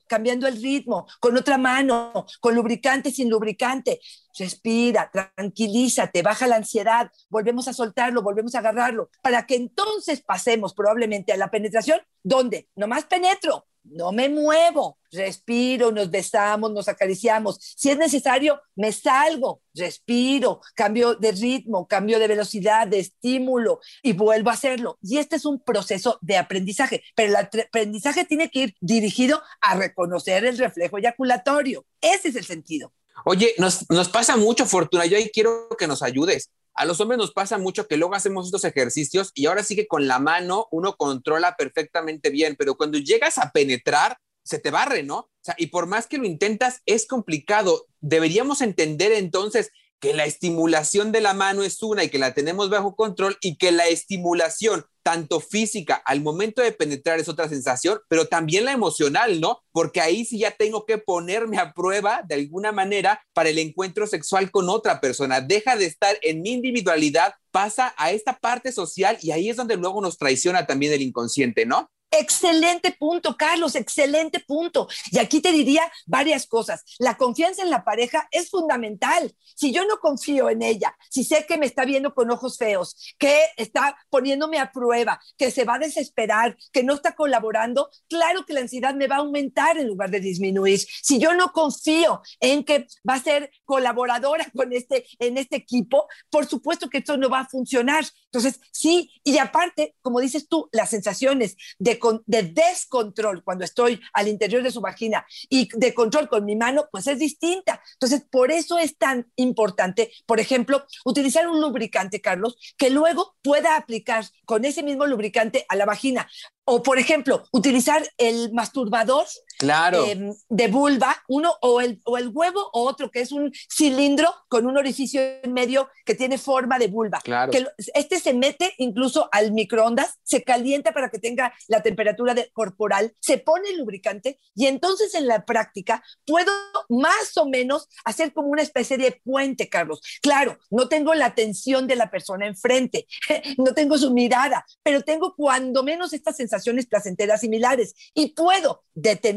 cambiando 0.07 0.47
el 0.47 0.61
ritmo, 0.61 1.07
con 1.21 1.37
otra 1.37 1.59
mano, 1.59 2.27
con 2.41 2.55
lubricante, 2.55 3.11
sin 3.11 3.31
lubricante. 3.31 4.01
Respira, 4.39 5.11
tranquilízate, 5.11 6.23
baja 6.23 6.47
la 6.47 6.57
ansiedad, 6.57 7.11
volvemos 7.31 7.69
a 7.69 7.73
soltarlo, 7.73 8.23
volvemos 8.23 8.55
a 8.55 8.59
agarrarlo, 8.59 9.11
para 9.23 9.47
que 9.47 9.57
entonces 9.57 10.21
pasemos 10.21 10.75
probablemente 10.75 11.33
a 11.33 11.37
la 11.37 11.51
penetración, 11.51 12.01
donde 12.27 12.69
nomás 12.75 13.05
penetro, 13.05 13.67
no 13.85 14.11
me 14.11 14.29
muevo, 14.29 14.99
respiro, 15.13 15.93
nos 15.93 16.11
besamos, 16.11 16.73
nos 16.73 16.89
acariciamos. 16.89 17.57
Si 17.61 17.89
es 17.89 17.97
necesario, 17.97 18.61
me 18.75 18.91
salgo, 18.91 19.63
respiro, 19.73 20.61
cambio 20.75 21.15
de 21.15 21.31
ritmo, 21.31 21.87
cambio 21.87 22.19
de 22.19 22.27
velocidad, 22.27 22.89
de 22.89 22.99
estímulo 22.99 23.79
y 24.03 24.13
vuelvo 24.13 24.51
a 24.51 24.55
hacerlo. 24.55 24.99
Y 25.03 25.19
este 25.19 25.37
es 25.37 25.45
un 25.45 25.61
proceso 25.61 26.19
de 26.21 26.37
aprendizaje, 26.37 27.05
pero 27.15 27.29
el 27.29 27.37
aprendizaje 27.37 28.25
tiene 28.25 28.51
que 28.51 28.59
ir 28.59 28.75
dirigido 28.81 29.41
a 29.61 29.77
reconocer 29.77 30.45
el 30.45 30.59
reflejo 30.59 30.99
eyaculatorio. 30.99 31.87
Ese 32.01 32.31
es 32.31 32.35
el 32.35 32.45
sentido. 32.45 32.93
Oye, 33.25 33.55
nos, 33.59 33.89
nos 33.89 34.09
pasa 34.09 34.37
mucho, 34.37 34.67
Fortuna. 34.67 35.07
Yo 35.07 35.17
ahí 35.17 35.31
quiero 35.33 35.69
que 35.79 35.87
nos 35.87 36.03
ayudes. 36.03 36.51
A 36.77 36.85
los 36.85 37.01
hombres 37.01 37.17
nos 37.19 37.33
pasa 37.33 37.57
mucho 37.57 37.89
que 37.89 37.97
luego 37.97 38.15
hacemos 38.15 38.47
estos 38.47 38.65
ejercicios 38.65 39.33
y 39.35 39.47
ahora 39.47 39.65
sí 39.65 39.75
que 39.75 39.87
con 39.87 40.07
la 40.07 40.19
mano 40.19 40.69
uno 40.71 40.97
controla 40.97 41.57
perfectamente 41.57 42.29
bien, 42.29 42.55
pero 42.57 42.77
cuando 42.77 42.99
llegas 42.99 43.39
a 43.39 43.51
penetrar, 43.51 44.19
se 44.45 44.59
te 44.59 44.71
barre, 44.71 45.03
¿no? 45.03 45.19
O 45.19 45.31
sea, 45.41 45.55
y 45.59 45.69
por 45.69 45.87
más 45.87 46.07
que 46.07 46.19
lo 46.19 46.27
intentas, 46.27 46.83
es 46.85 47.07
complicado. 47.07 47.87
Deberíamos 48.01 48.61
entender 48.61 49.13
entonces 49.13 49.73
que 50.01 50.13
la 50.13 50.27
estimulación 50.27 51.13
de 51.13 51.23
la 51.23 51.35
mano 51.35 51.63
es 51.63 51.83
una 51.83 52.05
y 52.05 52.11
que 52.11 52.19
la 52.19 52.35
tenemos 52.35 52.69
bajo 52.69 52.95
control 52.95 53.39
y 53.41 53.57
que 53.57 53.73
la 53.73 53.89
estimulación 53.89 54.85
tanto 55.07 55.39
física 55.39 56.03
al 56.05 56.21
momento 56.21 56.63
de 56.63 56.73
penetrar 56.73 57.21
es 57.21 57.29
otra 57.29 57.49
sensación, 57.49 58.01
pero 58.09 58.27
también 58.27 58.65
la 58.65 58.73
emocional, 58.73 59.41
¿no? 59.41 59.63
Porque 59.71 60.01
ahí 60.01 60.25
sí 60.25 60.41
ya 60.41 60.51
tengo 60.51 60.85
que 60.85 60.99
ponerme 60.99 61.59
a 61.59 61.73
prueba 61.75 62.23
de 62.27 62.35
alguna 62.35 62.73
manera 62.73 63.23
para 63.33 63.51
el 63.51 63.61
encuentro 63.61 64.09
sexual 64.09 64.51
con 64.51 64.69
otra 64.69 65.01
persona. 65.01 65.41
Deja 65.41 65.77
de 65.77 65.87
estar 65.87 66.17
en 66.23 66.43
mi 66.43 66.55
individualidad, 66.55 67.35
pasa 67.53 67.95
a 67.97 68.11
esta 68.11 68.37
parte 68.37 68.73
social 68.73 69.17
y 69.23 69.31
ahí 69.31 69.49
es 69.49 69.55
donde 69.55 69.77
luego 69.77 70.01
nos 70.01 70.19
traiciona 70.19 70.67
también 70.67 70.93
el 70.93 71.03
inconsciente, 71.03 71.67
¿no? 71.67 71.89
Excelente 72.11 72.93
punto, 72.93 73.37
Carlos, 73.37 73.75
excelente 73.75 74.41
punto. 74.41 74.89
Y 75.11 75.19
aquí 75.19 75.41
te 75.41 75.53
diría 75.53 75.83
varias 76.07 76.47
cosas. 76.47 76.85
La 76.99 77.17
confianza 77.17 77.63
en 77.63 77.71
la 77.71 77.85
pareja 77.85 78.29
es 78.31 78.49
fundamental. 78.49 79.35
Si 79.55 79.73
yo 79.73 79.85
no 79.87 79.99
confío 79.99 80.49
en 80.49 80.63
ella, 80.63 80.97
si 81.11 81.25
sé 81.25 81.47
que 81.47 81.59
me 81.59 81.67
está 81.67 81.85
viendo 81.85 82.15
con 82.15 82.31
ojos 82.31 82.59
feos, 82.59 83.15
que 83.19 83.39
está 83.57 83.97
poniéndome 84.09 84.59
a 84.59 84.71
prueba, 84.71 85.21
que 85.37 85.51
se 85.51 85.65
va 85.65 85.75
a 85.75 85.79
desesperar, 85.79 86.57
que 86.73 86.85
no 86.85 86.95
está 86.95 87.15
colaborando, 87.15 87.91
claro 88.09 88.45
que 88.47 88.55
la 88.55 88.61
ansiedad 88.61 88.95
me 88.95 89.09
va 89.09 89.17
a 89.17 89.21
aumentar 89.21 89.77
en 89.77 89.89
lugar 89.89 90.11
de 90.11 90.21
disminuir. 90.21 90.81
Si 91.03 91.19
yo 91.19 91.35
no 91.35 91.53
confío 91.53 92.23
en 92.41 92.65
que 92.65 92.87
va 93.09 93.15
a 93.15 93.23
ser 93.23 93.51
colaboradora 93.65 94.47
con 94.55 94.73
este, 94.73 95.07
en 95.19 95.39
este 95.39 95.57
equipo, 95.57 96.07
por 96.31 96.47
supuesto 96.47 96.89
que 96.89 96.99
esto 96.99 97.17
no 97.17 97.29
va 97.29 97.41
a 97.41 97.49
funcionar. 97.49 98.05
Entonces, 98.33 98.61
sí, 98.73 99.11
y 99.25 99.39
aparte, 99.39 99.95
como 100.03 100.21
dices 100.21 100.49
tú, 100.49 100.69
las 100.73 100.91
sensaciones 100.91 101.57
de 101.79 101.99
de, 102.27 102.43
descontrol 102.43 103.43
cuando 103.43 103.65
estoy 103.65 104.01
al 104.13 104.29
interior 104.29 104.63
de 104.63 104.71
su 104.71 104.81
vagina 104.81 105.27
y 105.49 105.69
de 105.75 105.95
control 105.95 106.29
con 106.29 106.45
mi 106.45 106.57
mano, 106.57 106.87
pues 106.91 107.07
es 107.07 107.19
distinta. 107.19 107.81
Entonces, 107.95 108.27
por 108.31 108.51
eso 108.51 108.79
es 108.79 108.97
tan 108.99 109.31
importante, 109.37 110.13
por 110.27 110.41
ejemplo, 110.41 110.85
utilizar 111.05 111.49
un 111.49 111.61
lubricante, 111.61 112.21
Carlos, 112.21 112.57
que 112.77 112.91
luego 112.91 113.37
pueda 113.43 113.77
aplicar 113.77 114.25
con 114.45 114.65
ese 114.65 114.83
mismo 114.83 115.07
lubricante 115.07 115.65
a 115.69 115.77
la 115.77 115.87
vagina. 115.87 116.29
O, 116.65 116.83
por 116.83 116.99
ejemplo, 116.99 117.45
utilizar 117.53 118.07
el 118.19 118.53
masturbador 118.53 119.27
claro. 119.59 120.05
Em, 120.07 120.33
de 120.49 120.69
vulva, 120.69 121.17
uno 121.29 121.55
o 121.61 121.81
el, 121.81 122.01
o 122.05 122.17
el 122.17 122.29
huevo 122.29 122.71
o 122.73 122.83
otro 122.87 123.11
que 123.11 123.21
es 123.21 123.33
un 123.33 123.53
cilindro 123.71 124.33
con 124.49 124.67
un 124.67 124.77
orificio 124.77 125.21
en 125.43 125.53
medio 125.53 125.89
que 126.05 126.15
tiene 126.15 126.39
forma 126.39 126.79
de 126.79 126.89
vulva. 126.89 127.21
Claro. 127.23 127.51
Que 127.51 127.67
este 127.95 128.21
se 128.21 128.35
mete 128.35 128.75
incluso 128.79 129.29
al 129.33 129.53
microondas, 129.53 130.19
se 130.23 130.43
calienta 130.43 130.93
para 130.93 131.11
que 131.11 131.19
tenga 131.19 131.53
la 131.69 131.83
temperatura 131.83 132.35
de, 132.35 132.51
corporal, 132.53 133.13
se 133.21 133.39
pone 133.39 133.71
el 133.71 133.79
lubricante 133.79 134.39
y 134.55 134.67
entonces 134.67 135.15
en 135.15 135.27
la 135.27 135.45
práctica 135.45 136.03
puedo 136.25 136.53
más 136.89 137.37
o 137.37 137.49
menos 137.49 137.89
hacer 138.05 138.33
como 138.33 138.49
una 138.49 138.63
especie 138.63 138.97
de 138.97 139.21
puente, 139.25 139.69
Carlos. 139.69 140.01
Claro, 140.23 140.59
no 140.71 140.89
tengo 140.89 141.15
la 141.15 141.27
atención 141.27 141.87
de 141.87 141.97
la 141.97 142.11
persona 142.11 142.47
enfrente, 142.47 143.07
no 143.59 143.75
tengo 143.75 143.99
su 143.99 144.13
mirada, 144.13 144.65
pero 144.83 145.03
tengo 145.03 145.35
cuando 145.35 145.83
menos 145.83 146.13
esta 146.13 146.33
sensación 146.33 146.77
placenteras 146.85 147.41
similares 147.41 147.95
y 148.15 148.33
puedo 148.33 148.85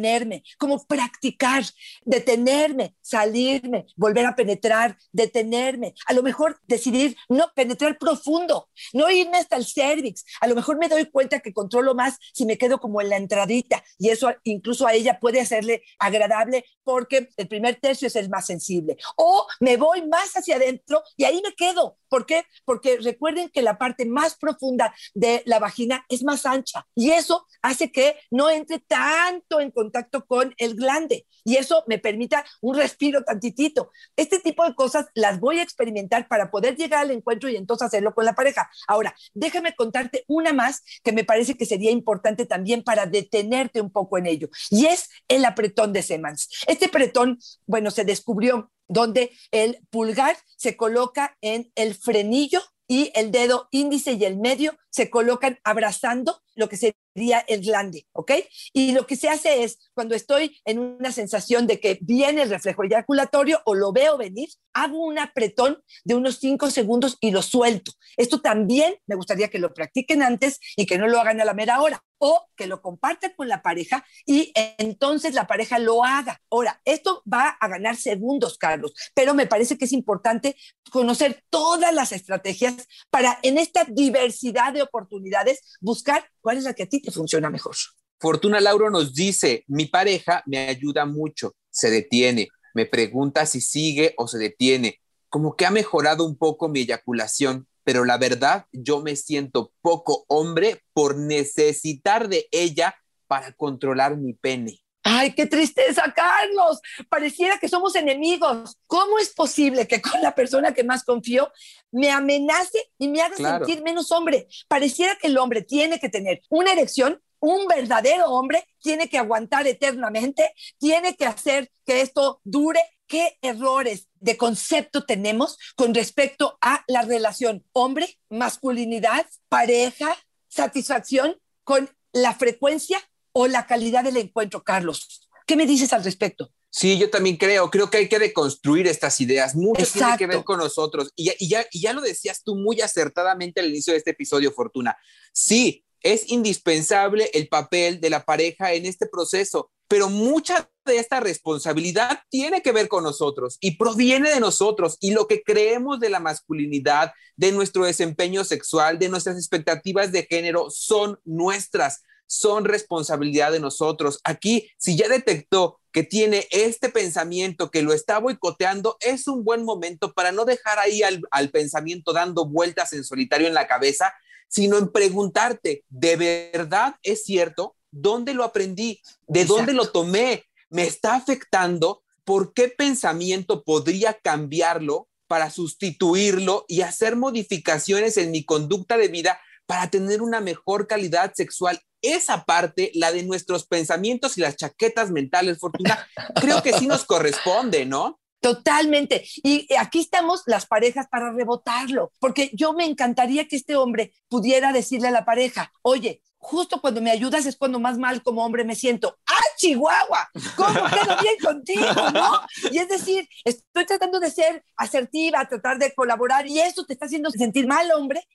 detenerme, 0.10 0.43
como 0.58 0.86
practicar, 0.86 1.63
detenerme, 2.04 2.95
salirme, 3.02 3.86
volver 3.95 4.26
a 4.26 4.36
penetrar, 4.36 4.98
detenerme, 5.12 5.93
a 6.08 6.13
lo 6.13 6.24
mejor 6.24 6.60
decidir 6.67 7.15
no 7.30 7.52
penetrar 7.56 7.98
profundo, 7.98 8.69
no 8.93 9.10
irme 9.10 9.38
hasta 9.38 9.56
el 9.56 9.65
cervix, 9.65 10.26
a 10.41 10.48
lo 10.48 10.56
mejor 10.56 10.78
me 10.78 10.89
doy 10.89 11.06
cuenta 11.06 11.39
que 11.39 11.54
controlo 11.54 11.93
más 11.93 12.17
si 12.34 12.45
me 12.45 12.58
quedo 12.58 12.80
como 12.80 13.02
en 13.02 13.10
la 13.10 13.17
entradita 13.17 13.84
y 13.98 14.10
eso 14.10 14.32
incluso 14.43 14.88
a 14.88 14.93
ella 14.93 15.19
puede 15.19 15.41
hacerle 15.41 15.84
agradable 16.00 16.65
porque 16.84 17.30
el 17.38 17.48
primer 17.48 17.80
tercio 17.80 18.08
es 18.08 18.15
el 18.15 18.30
más 18.30 18.48
sensible 18.48 18.98
o 19.15 19.45
me 19.60 19.78
voy 19.78 20.08
más 20.08 20.34
hacia 20.34 20.56
adentro 20.56 21.04
y 21.17 21.24
ahí 21.24 21.41
me 21.43 21.54
quedo. 21.54 21.98
¿Por 22.10 22.26
qué? 22.26 22.45
Porque 22.65 22.98
recuerden 22.98 23.50
que 23.50 23.62
la 23.62 23.78
parte 23.78 24.06
más 24.06 24.36
profunda 24.36 24.95
de 25.13 25.43
la 25.45 25.60
vagina 25.60 26.06
es 26.10 26.24
más 26.24 26.45
ancha 26.48 26.88
y 26.95 27.12
eso 27.12 27.45
hace 27.62 27.91
que 27.91 28.15
no 28.32 28.50
entre 28.50 28.80
tanto 28.80 29.60
en 29.60 29.69
contacto 29.69 29.99
con 30.28 30.54
el 30.58 30.76
glande 30.76 31.26
y 31.44 31.56
eso 31.56 31.84
me 31.88 31.98
permita 31.98 32.46
un 32.62 32.76
respiro 32.78 33.24
tantitito. 33.24 33.92
Este 34.16 34.40
tipo 34.40 34.64
de 34.66 34.76
cosas 34.76 35.08
las 35.16 35.40
voy 35.40 35.60
a 35.60 35.64
experimentar 35.64 36.28
para 36.28 36.52
poder 36.52 36.76
llegar 36.76 37.02
al 37.02 37.12
encuentro 37.12 37.50
y 37.50 37.56
entonces 37.56 37.88
hacerlo 37.88 38.14
con 38.14 38.26
la 38.26 38.36
pareja. 38.36 38.70
Ahora, 38.88 39.16
déjame 39.34 39.76
contarte 39.76 40.24
una 40.28 40.54
más 40.54 40.84
que 41.04 41.12
me 41.12 41.24
parece 41.24 41.56
que 41.56 41.66
sería 41.66 41.92
importante 41.92 42.46
también 42.46 42.84
para 42.84 43.06
detenerte 43.06 43.82
un 43.82 43.92
poco 43.92 44.18
en 44.18 44.28
ello 44.28 44.50
y 44.70 44.86
es 44.86 45.10
el 45.28 45.46
apretón 45.46 45.94
de 45.94 46.04
Semans. 46.04 46.50
Este 46.68 46.86
apretón, 46.86 47.40
bueno, 47.66 47.92
se 47.92 48.06
descubrió 48.06 48.72
donde 48.88 49.32
el 49.52 49.80
pulgar 49.90 50.36
se 50.58 50.76
coloca 50.76 51.38
en 51.42 51.72
el 51.76 51.96
frenillo 51.96 52.62
y 52.88 53.12
el 53.14 53.32
dedo 53.32 53.68
índice 53.72 54.14
y 54.14 54.26
el 54.26 54.38
medio 54.38 54.76
se 54.90 55.12
colocan 55.12 55.60
abrazando 55.64 56.42
lo 56.60 56.69
que 56.69 56.78
sería 56.78 57.39
el 57.48 57.62
glande, 57.62 58.06
¿ok? 58.12 58.32
Y 58.74 58.91
lo 58.91 59.08
que 59.08 59.15
se 59.15 59.30
hace 59.30 59.63
es, 59.63 59.80
cuando 59.93 60.15
estoy 60.15 60.60
en 60.65 60.80
una 60.80 61.12
sensación 61.12 61.65
de 61.65 61.80
que 61.80 61.98
viene 62.02 62.43
el 62.43 62.50
reflejo 62.50 62.84
eyaculatorio 62.84 63.62
o 63.65 63.76
lo 63.76 63.91
veo 63.91 64.17
venir, 64.17 64.50
hago 64.74 65.04
un 65.04 65.17
apretón 65.17 65.82
de 66.04 66.15
unos 66.15 66.38
cinco 66.39 66.69
segundos 66.69 67.17
y 67.19 67.32
lo 67.32 67.41
suelto. 67.41 67.91
Esto 68.17 68.41
también 68.41 68.95
me 69.08 69.15
gustaría 69.15 69.50
que 69.50 69.60
lo 69.60 69.74
practiquen 69.74 70.22
antes 70.22 70.60
y 70.76 70.86
que 70.86 70.98
no 70.98 71.08
lo 71.08 71.19
hagan 71.19 71.41
a 71.41 71.45
la 71.45 71.54
mera 71.54 71.82
hora 71.82 72.04
o 72.19 72.45
que 72.56 72.67
lo 72.67 72.82
compartan 72.82 73.34
con 73.36 73.48
la 73.48 73.62
pareja 73.62 74.06
y 74.26 74.52
entonces 74.78 75.34
la 75.34 75.48
pareja 75.48 75.80
lo 75.80 76.04
haga. 76.04 76.41
Ahora, 76.52 76.82
esto 76.86 77.24
va 77.32 77.50
a 77.50 77.67
ganar 77.67 77.95
segundos, 77.95 78.58
Carlos, 78.58 78.93
pero 79.15 79.34
me 79.34 79.48
parece 79.48 79.78
que 79.78 79.86
es 79.86 79.93
importante 79.93 80.56
conocer 80.91 81.43
todas 81.50 81.93
las 81.93 82.12
estrategias 82.12 82.88
para 83.10 83.39
en 83.41 83.58
esta 83.58 83.86
diversidad 83.86 84.74
de 84.74 84.82
oportunidades 84.82 85.78
buscar 85.80 86.30
cuál 86.50 86.58
es 86.58 86.64
la 86.64 86.74
que 86.74 86.82
a 86.82 86.90
ti 86.90 87.00
te 87.00 87.12
funciona 87.12 87.52
mejor. 87.52 87.76
Fortuna 88.20 88.60
Lauro 88.60 88.90
nos 88.90 89.14
dice, 89.14 89.66
mi 89.68 89.86
pareja 89.86 90.42
me 90.48 90.68
ayuda 90.68 91.06
mucho, 91.06 91.54
se 91.70 91.92
detiene, 91.92 92.48
me 92.74 92.88
pregunta 92.88 93.46
si 93.46 93.62
sigue 93.62 94.16
o 94.18 94.28
se 94.28 94.40
detiene, 94.40 95.00
como 95.30 95.56
que 95.56 95.68
ha 95.68 95.70
mejorado 95.70 96.26
un 96.26 96.36
poco 96.40 96.68
mi 96.68 96.80
eyaculación, 96.80 97.68
pero 97.84 98.04
la 98.04 98.18
verdad 98.18 98.66
yo 98.72 99.04
me 99.04 99.16
siento 99.16 99.74
poco 99.82 100.26
hombre 100.28 100.82
por 100.94 101.20
necesitar 101.20 102.30
de 102.30 102.48
ella 102.52 102.96
para 103.28 103.52
controlar 103.52 104.18
mi 104.18 104.34
pene. 104.34 104.80
Ay, 105.04 105.34
qué 105.34 105.46
tristeza, 105.46 106.14
Carlos. 106.14 106.82
Pareciera 107.08 107.58
que 107.58 107.70
somos 107.70 107.96
enemigos. 107.96 108.78
¿Cómo 108.86 109.18
es 109.18 109.30
posible 109.30 109.88
que 109.88 110.02
con 110.02 110.22
la 110.22 110.36
persona 110.36 110.74
que 110.74 110.84
más 110.84 111.04
confío 111.04 111.52
me 111.92 112.12
amenace 112.12 112.92
y 112.98 113.08
me 113.08 113.22
haga 113.22 113.36
sentir 113.36 113.82
menos 113.82 114.12
hombre? 114.12 114.48
Pareciera 114.68 115.16
que 115.16 115.28
el 115.28 115.38
hombre 115.38 115.62
tiene 115.62 116.00
que 116.00 116.10
tener 116.10 116.42
una 116.50 116.74
erección. 116.74 117.22
Un 117.42 117.68
verdadero 117.68 118.26
hombre 118.26 118.68
tiene 118.82 119.08
que 119.08 119.18
aguantar 119.18 119.66
eternamente, 119.66 120.54
tiene 120.78 121.16
que 121.16 121.26
hacer 121.26 121.72
que 121.86 122.02
esto 122.02 122.42
dure. 122.44 122.82
¿Qué 123.08 123.40
errores 123.42 124.08
de 124.20 124.38
concepto 124.38 125.06
tenemos 125.06 125.58
con 125.76 125.96
respecto 125.96 126.60
a 126.62 126.84
la 126.88 127.02
relación 127.02 127.66
hombre, 127.72 128.20
masculinidad, 128.30 129.26
pareja, 129.48 130.16
satisfacción 130.48 131.40
con 131.64 131.90
la 132.12 132.36
frecuencia 132.36 133.00
o 133.32 133.48
la 133.48 133.65
calidad 133.65 134.04
del 134.04 134.18
encuentro, 134.18 134.63
Carlos. 134.63 135.30
¿Qué 135.46 135.56
me 135.56 135.65
dices 135.65 135.94
al 135.94 136.04
respecto? 136.04 136.52
Sí, 136.72 137.00
yo 137.00 137.10
también 137.10 137.38
creo, 137.38 137.72
creo 137.72 137.89
que 137.89 137.98
hay 137.98 138.10
que 138.10 138.20
deconstruir 138.20 138.86
estas 138.86 139.20
ideas. 139.22 139.56
Mucho 139.56 139.84
tiene 139.92 140.18
que 140.18 140.28
ver 140.28 140.44
con 140.44 140.60
nosotros. 140.60 141.12
Y 141.15 141.26
ya, 141.26 141.65
y, 141.72 141.82
ya, 141.82 141.94
lo 141.94 142.02
decías 142.02 142.44
tú 142.44 142.56
muy 142.56 142.82
acertadamente 142.82 143.60
al 143.60 143.70
inicio 143.70 143.94
de 143.94 143.98
este 143.98 144.12
episodio, 144.12 144.52
Fortuna. 144.52 144.96
Sí, 145.34 145.84
es 146.02 146.30
indispensable 146.30 147.32
el 147.34 147.48
papel 147.48 148.00
de 148.00 148.12
la 148.12 148.24
pareja 148.24 148.74
en 148.74 148.86
este 148.86 149.08
proceso, 149.08 149.72
pero 149.88 150.10
mucha 150.10 150.70
de 150.86 150.98
esta 150.98 151.20
responsabilidad 151.20 152.22
tiene 152.30 152.62
que 152.62 152.72
ver 152.72 152.88
con 152.88 153.04
nosotros 153.04 153.58
y 153.60 153.78
proviene 153.78 154.30
de 154.30 154.39
nosotros 154.39 154.98
y 155.00 155.12
lo 155.12 155.28
que 155.28 155.42
creemos 155.42 156.00
de 156.00 156.10
la 156.10 156.20
masculinidad, 156.20 157.12
de 157.36 157.52
nuestro 157.52 157.86
desempeño 157.86 158.44
sexual, 158.44 159.00
de 159.00 159.10
nuestras 159.10 159.38
expectativas 159.38 160.12
de 160.12 160.24
género 160.24 160.70
son 160.70 161.20
nuestras 161.26 162.04
son 162.30 162.63
responsabilidad 162.63 163.52
de 163.52 163.60
nosotros. 163.60 164.20
Aquí, 164.24 164.70
si 164.78 164.96
ya 164.96 165.10
detectó 165.10 165.80
que 165.92 166.04
tiene 166.04 166.48
este 166.52 166.89
pensamiento 166.89 167.72
que 167.72 167.82
lo 167.82 167.92
está 167.92 168.20
boicoteando, 168.20 168.98
es 169.00 169.28
un 169.28 169.44
buen 169.44 169.65
momento 169.65 170.13
para 170.13 170.32
no 170.32 170.46
dejar 170.46 170.78
ahí 170.78 171.02
al, 171.02 171.50
pensamiento 171.50 172.13
dando 172.13 172.46
vueltas 172.46 172.94
en 172.94 173.04
solitario 173.04 173.48
en 173.48 173.56
la 173.56 173.68
cabeza, 173.68 174.13
sino 174.48 174.78
en 174.78 174.92
preguntarte, 174.92 175.84
¿de 175.89 176.52
verdad 176.54 176.96
es 177.02 177.24
cierto? 177.24 177.76
¿Dónde 177.89 178.36
lo 178.36 178.44
aprendí? 178.44 179.02
¿De 179.28 179.46
dónde 179.46 179.74
lo 179.74 179.89
tomé? 179.89 180.46
¿Me 180.70 180.84
está 180.84 181.15
afectando? 181.15 182.04
¿Por 182.24 182.54
qué 182.54 182.68
pensamiento 182.68 183.63
podría 183.63 184.13
cambiarlo 184.13 185.08
para 185.28 185.50
sustituirlo 185.50 186.65
y 186.68 186.82
hacer 186.82 187.15
modificaciones 187.15 188.18
en 188.18 188.30
mi 188.30 188.46
conducta 188.46 188.98
de 188.98 189.08
vida 189.08 189.39
para 189.65 189.89
tener 189.89 190.22
una 190.22 190.42
mejor 190.42 190.86
calidad 190.86 191.34
sexual 191.34 191.82
esa 192.02 192.46
parte, 192.46 192.92
la 192.94 193.12
de 193.12 193.24
nuestros 193.24 193.66
pensamientos 193.66 194.38
y 194.38 194.42
las 194.42 194.56
chaquetas 194.56 195.12
mentales, 195.12 195.60
Fortuna, 195.60 196.08
creo 196.36 196.62
que 196.64 196.74
sí 196.74 196.88
nos 196.88 197.06
corresponde, 197.06 197.86
¿no? 197.86 198.20
Totalmente. 198.42 199.28
Y 199.44 199.68
aquí 199.78 200.00
estamos 200.00 200.44
las 200.46 200.66
parejas 200.66 201.08
para 201.10 201.32
rebotarlo, 201.34 202.12
porque 202.20 202.50
yo 202.54 202.74
me 202.74 202.86
encantaría 202.86 203.48
que 203.48 203.58
este 203.58 203.76
hombre 203.76 204.14
pudiera 204.30 204.72
decirle 204.72 205.10
a 205.10 205.12
la 205.12 205.26
pareja, 205.26 205.74
oye, 205.82 206.22
justo 206.38 206.80
cuando 206.80 207.02
me 207.02 207.12
ayudas 207.12 207.46
es 207.46 207.58
cuando 207.58 207.82
más 207.82 207.98
mal 207.98 208.24
como 208.24 208.46
hombre 208.46 208.64
me 208.64 208.76
siento. 208.76 209.18
¡Ah, 209.28 209.44
Chihuahua! 209.58 210.30
¿Cómo 210.56 210.74
quedo 210.74 211.18
bien 211.22 211.36
contigo, 211.44 211.86
no? 212.14 212.42
Y 212.72 212.78
es 212.78 212.88
decir, 212.88 213.28
estoy 213.44 213.86
tratando 213.86 214.22
de 214.22 214.32
ser 214.32 214.64
asertiva, 214.78 215.46
tratar 215.50 215.78
de 215.78 215.94
colaborar 215.94 216.48
y 216.48 216.60
eso 216.62 216.86
te 216.86 216.94
está 216.94 217.08
haciendo 217.08 217.30
sentir 217.32 217.68
mal, 217.68 217.92
hombre. 217.92 218.26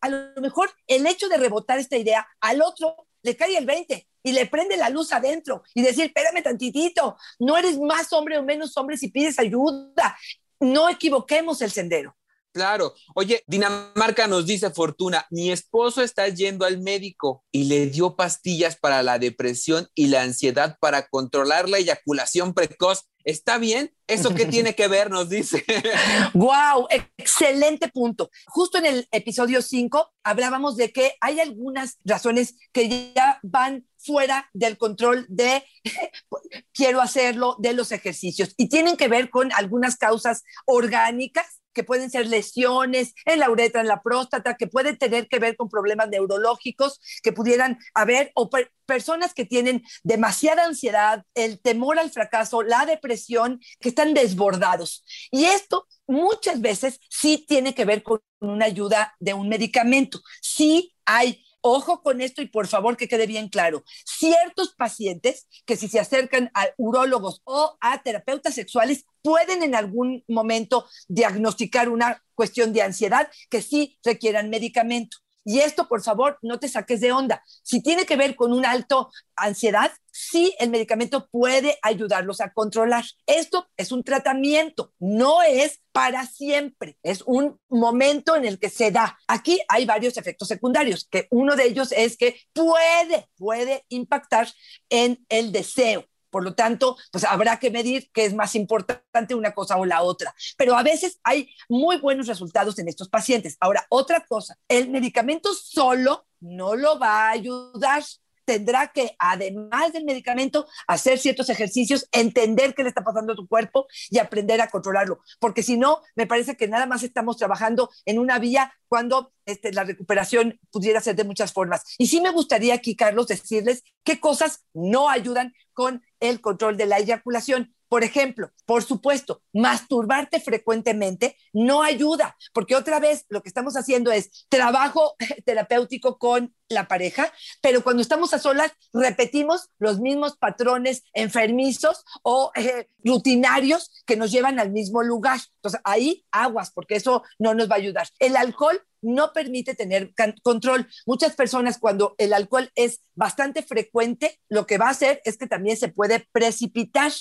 A 0.00 0.08
lo 0.08 0.40
mejor 0.40 0.70
el 0.86 1.04
hecho 1.08 1.28
de 1.28 1.36
rebotar 1.36 1.80
esta 1.80 1.96
idea 1.96 2.28
al 2.40 2.62
otro 2.62 3.07
le 3.22 3.36
cae 3.36 3.56
el 3.56 3.66
20 3.66 4.06
y 4.22 4.32
le 4.32 4.46
prende 4.46 4.76
la 4.76 4.90
luz 4.90 5.12
adentro 5.12 5.62
y 5.74 5.82
decir, 5.82 6.06
espérame 6.06 6.42
tantitito, 6.42 7.16
no 7.38 7.56
eres 7.56 7.78
más 7.78 8.12
hombre 8.12 8.38
o 8.38 8.42
menos 8.42 8.76
hombre 8.76 8.96
si 8.96 9.08
pides 9.08 9.38
ayuda. 9.38 10.16
No 10.60 10.88
equivoquemos 10.88 11.62
el 11.62 11.70
sendero. 11.70 12.16
Claro. 12.52 12.94
Oye, 13.14 13.44
Dinamarca 13.46 14.26
nos 14.26 14.46
dice 14.46 14.70
Fortuna, 14.70 15.26
mi 15.30 15.50
esposo 15.52 16.02
está 16.02 16.28
yendo 16.28 16.64
al 16.64 16.78
médico 16.78 17.44
y 17.52 17.64
le 17.64 17.86
dio 17.86 18.16
pastillas 18.16 18.76
para 18.76 19.02
la 19.02 19.18
depresión 19.18 19.88
y 19.94 20.08
la 20.08 20.22
ansiedad 20.22 20.76
para 20.80 21.08
controlar 21.08 21.68
la 21.68 21.78
eyaculación 21.78 22.54
precoz. 22.54 23.04
¿Está 23.28 23.58
bien? 23.58 23.92
¿Eso 24.06 24.34
qué 24.34 24.46
tiene 24.46 24.74
que 24.74 24.88
ver? 24.88 25.10
Nos 25.10 25.28
dice. 25.28 25.62
¡Wow! 26.32 26.86
Excelente 27.18 27.88
punto. 27.88 28.30
Justo 28.46 28.78
en 28.78 28.86
el 28.86 29.08
episodio 29.10 29.60
5 29.60 30.14
hablábamos 30.22 30.78
de 30.78 30.92
que 30.92 31.12
hay 31.20 31.38
algunas 31.38 31.98
razones 32.06 32.54
que 32.72 33.12
ya 33.14 33.38
van 33.42 33.86
fuera 33.98 34.48
del 34.54 34.78
control 34.78 35.26
de 35.28 35.62
quiero 36.72 37.02
hacerlo, 37.02 37.56
de 37.58 37.74
los 37.74 37.92
ejercicios 37.92 38.54
y 38.56 38.70
tienen 38.70 38.96
que 38.96 39.08
ver 39.08 39.28
con 39.28 39.52
algunas 39.52 39.96
causas 39.96 40.42
orgánicas 40.64 41.57
que 41.78 41.84
pueden 41.84 42.10
ser 42.10 42.26
lesiones 42.26 43.14
en 43.24 43.38
la 43.38 43.48
uretra, 43.48 43.80
en 43.80 43.86
la 43.86 44.02
próstata, 44.02 44.56
que 44.56 44.66
pueden 44.66 44.98
tener 44.98 45.28
que 45.28 45.38
ver 45.38 45.54
con 45.54 45.68
problemas 45.68 46.08
neurológicos 46.08 46.98
que 47.22 47.30
pudieran 47.30 47.78
haber, 47.94 48.32
o 48.34 48.50
per 48.50 48.72
personas 48.84 49.32
que 49.32 49.44
tienen 49.44 49.84
demasiada 50.02 50.64
ansiedad, 50.64 51.22
el 51.34 51.60
temor 51.60 52.00
al 52.00 52.10
fracaso, 52.10 52.64
la 52.64 52.84
depresión, 52.84 53.60
que 53.78 53.90
están 53.90 54.12
desbordados. 54.12 55.04
Y 55.30 55.44
esto 55.44 55.86
muchas 56.08 56.60
veces 56.60 56.98
sí 57.08 57.44
tiene 57.46 57.76
que 57.76 57.84
ver 57.84 58.02
con 58.02 58.18
una 58.40 58.64
ayuda 58.64 59.14
de 59.20 59.34
un 59.34 59.48
medicamento. 59.48 60.20
Sí 60.40 60.96
hay 61.04 61.44
Ojo 61.60 62.02
con 62.02 62.20
esto 62.20 62.40
y 62.40 62.46
por 62.46 62.68
favor 62.68 62.96
que 62.96 63.08
quede 63.08 63.26
bien 63.26 63.48
claro. 63.48 63.82
Ciertos 64.04 64.74
pacientes 64.74 65.48
que 65.66 65.76
si 65.76 65.88
se 65.88 65.98
acercan 65.98 66.50
a 66.54 66.68
urólogos 66.76 67.42
o 67.44 67.76
a 67.80 68.00
terapeutas 68.02 68.54
sexuales 68.54 69.04
pueden 69.28 69.62
en 69.62 69.74
algún 69.74 70.24
momento 70.26 70.86
diagnosticar 71.06 71.90
una 71.90 72.24
cuestión 72.34 72.72
de 72.72 72.80
ansiedad 72.80 73.28
que 73.50 73.60
sí 73.60 73.98
requieran 74.02 74.48
medicamento. 74.48 75.18
Y 75.44 75.60
esto, 75.60 75.86
por 75.86 76.02
favor, 76.02 76.38
no 76.40 76.58
te 76.58 76.66
saques 76.66 77.00
de 77.02 77.12
onda. 77.12 77.42
Si 77.62 77.82
tiene 77.82 78.06
que 78.06 78.16
ver 78.16 78.36
con 78.36 78.54
un 78.54 78.64
alto 78.64 79.10
ansiedad, 79.36 79.92
sí 80.10 80.54
el 80.58 80.70
medicamento 80.70 81.28
puede 81.30 81.78
ayudarlos 81.82 82.40
a 82.40 82.54
controlar. 82.54 83.04
Esto 83.26 83.68
es 83.76 83.92
un 83.92 84.02
tratamiento, 84.02 84.94
no 84.98 85.42
es 85.42 85.82
para 85.92 86.24
siempre, 86.24 86.96
es 87.02 87.22
un 87.26 87.60
momento 87.68 88.34
en 88.34 88.46
el 88.46 88.58
que 88.58 88.70
se 88.70 88.90
da. 88.90 89.18
Aquí 89.26 89.60
hay 89.68 89.84
varios 89.84 90.16
efectos 90.16 90.48
secundarios, 90.48 91.06
que 91.10 91.28
uno 91.30 91.54
de 91.54 91.64
ellos 91.64 91.92
es 91.92 92.16
que 92.16 92.40
puede, 92.54 93.28
puede 93.36 93.84
impactar 93.90 94.48
en 94.88 95.22
el 95.28 95.52
deseo. 95.52 96.06
Por 96.30 96.44
lo 96.44 96.54
tanto, 96.54 96.96
pues 97.10 97.24
habrá 97.24 97.58
que 97.58 97.70
medir 97.70 98.10
qué 98.12 98.24
es 98.24 98.34
más 98.34 98.54
importante 98.54 99.34
una 99.34 99.52
cosa 99.52 99.76
o 99.76 99.84
la 99.84 100.02
otra. 100.02 100.34
Pero 100.56 100.76
a 100.76 100.82
veces 100.82 101.20
hay 101.24 101.50
muy 101.68 101.98
buenos 101.98 102.26
resultados 102.26 102.78
en 102.78 102.88
estos 102.88 103.08
pacientes. 103.08 103.56
Ahora, 103.60 103.86
otra 103.88 104.24
cosa, 104.26 104.58
el 104.68 104.90
medicamento 104.90 105.54
solo 105.54 106.26
no 106.40 106.76
lo 106.76 106.98
va 106.98 107.28
a 107.28 107.30
ayudar 107.30 108.02
tendrá 108.48 108.88
que, 108.88 109.14
además 109.18 109.92
del 109.92 110.06
medicamento, 110.06 110.66
hacer 110.86 111.18
ciertos 111.18 111.50
ejercicios, 111.50 112.08
entender 112.12 112.74
qué 112.74 112.82
le 112.82 112.88
está 112.88 113.04
pasando 113.04 113.34
a 113.34 113.36
tu 113.36 113.46
cuerpo 113.46 113.86
y 114.08 114.16
aprender 114.16 114.62
a 114.62 114.70
controlarlo. 114.70 115.20
Porque 115.38 115.62
si 115.62 115.76
no, 115.76 116.00
me 116.16 116.26
parece 116.26 116.56
que 116.56 116.66
nada 116.66 116.86
más 116.86 117.02
estamos 117.02 117.36
trabajando 117.36 117.90
en 118.06 118.18
una 118.18 118.38
vía 118.38 118.72
cuando 118.88 119.34
este, 119.44 119.70
la 119.74 119.84
recuperación 119.84 120.58
pudiera 120.70 121.02
ser 121.02 121.14
de 121.14 121.24
muchas 121.24 121.52
formas. 121.52 121.82
Y 121.98 122.06
sí 122.06 122.22
me 122.22 122.30
gustaría 122.30 122.72
aquí, 122.72 122.96
Carlos, 122.96 123.26
decirles 123.26 123.84
qué 124.02 124.18
cosas 124.18 124.64
no 124.72 125.10
ayudan 125.10 125.52
con 125.74 126.02
el 126.18 126.40
control 126.40 126.78
de 126.78 126.86
la 126.86 127.00
eyaculación. 127.00 127.74
Por 127.90 128.02
ejemplo, 128.02 128.50
por 128.64 128.82
supuesto, 128.82 129.42
masturbarte 129.52 130.40
frecuentemente 130.40 131.36
no 131.52 131.82
ayuda, 131.82 132.34
porque 132.54 132.76
otra 132.76 132.98
vez 132.98 133.26
lo 133.28 133.42
que 133.42 133.50
estamos 133.50 133.76
haciendo 133.76 134.10
es 134.10 134.46
trabajo 134.48 135.16
terapéutico 135.44 136.16
con 136.16 136.54
la 136.68 136.88
pareja, 136.88 137.32
pero 137.60 137.82
cuando 137.82 138.02
estamos 138.02 138.34
a 138.34 138.38
solas 138.38 138.72
repetimos 138.92 139.70
los 139.78 140.00
mismos 140.00 140.36
patrones 140.36 141.02
enfermizos 141.12 142.04
o 142.22 142.52
eh, 142.54 142.88
rutinarios 143.04 143.90
que 144.06 144.16
nos 144.16 144.30
llevan 144.30 144.58
al 144.58 144.70
mismo 144.70 145.02
lugar. 145.02 145.40
Entonces, 145.56 145.80
ahí 145.84 146.24
aguas, 146.30 146.70
porque 146.72 146.96
eso 146.96 147.22
no 147.38 147.54
nos 147.54 147.70
va 147.70 147.74
a 147.74 147.78
ayudar. 147.78 148.08
El 148.18 148.36
alcohol 148.36 148.82
no 149.02 149.32
permite 149.32 149.74
tener 149.74 150.12
control. 150.42 150.88
Muchas 151.06 151.34
personas 151.34 151.78
cuando 151.78 152.14
el 152.18 152.32
alcohol 152.32 152.70
es 152.74 153.02
bastante 153.14 153.62
frecuente, 153.62 154.38
lo 154.48 154.66
que 154.66 154.78
va 154.78 154.86
a 154.86 154.90
hacer 154.90 155.20
es 155.24 155.36
que 155.36 155.46
también 155.46 155.76
se 155.76 155.88
puede 155.88 156.26
precipitar. 156.32 157.12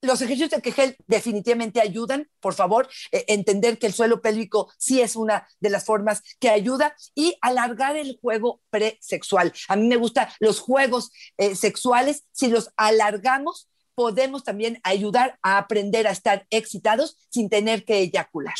Los 0.00 0.20
ejercicios 0.20 0.50
de 0.50 0.62
Kegel 0.62 0.96
definitivamente 1.06 1.80
ayudan, 1.80 2.28
por 2.40 2.54
favor, 2.54 2.88
eh, 3.12 3.24
entender 3.28 3.78
que 3.78 3.86
el 3.86 3.92
suelo 3.92 4.20
pélvico 4.20 4.72
sí 4.78 5.00
es 5.00 5.16
una 5.16 5.46
de 5.60 5.70
las 5.70 5.84
formas 5.84 6.22
que 6.38 6.50
ayuda 6.50 6.94
y 7.14 7.36
alargar 7.40 7.96
el 7.96 8.18
juego 8.20 8.60
presexual. 8.92 9.52
A 9.68 9.76
mí 9.76 9.86
me 9.86 9.96
gustan 9.96 10.28
los 10.40 10.60
juegos 10.60 11.10
eh, 11.38 11.54
sexuales, 11.54 12.24
si 12.32 12.48
los 12.48 12.70
alargamos, 12.76 13.68
podemos 13.94 14.44
también 14.44 14.80
ayudar 14.82 15.38
a 15.42 15.58
aprender 15.58 16.06
a 16.06 16.12
estar 16.12 16.46
excitados 16.50 17.16
sin 17.30 17.48
tener 17.48 17.84
que 17.84 17.98
eyacular. 17.98 18.54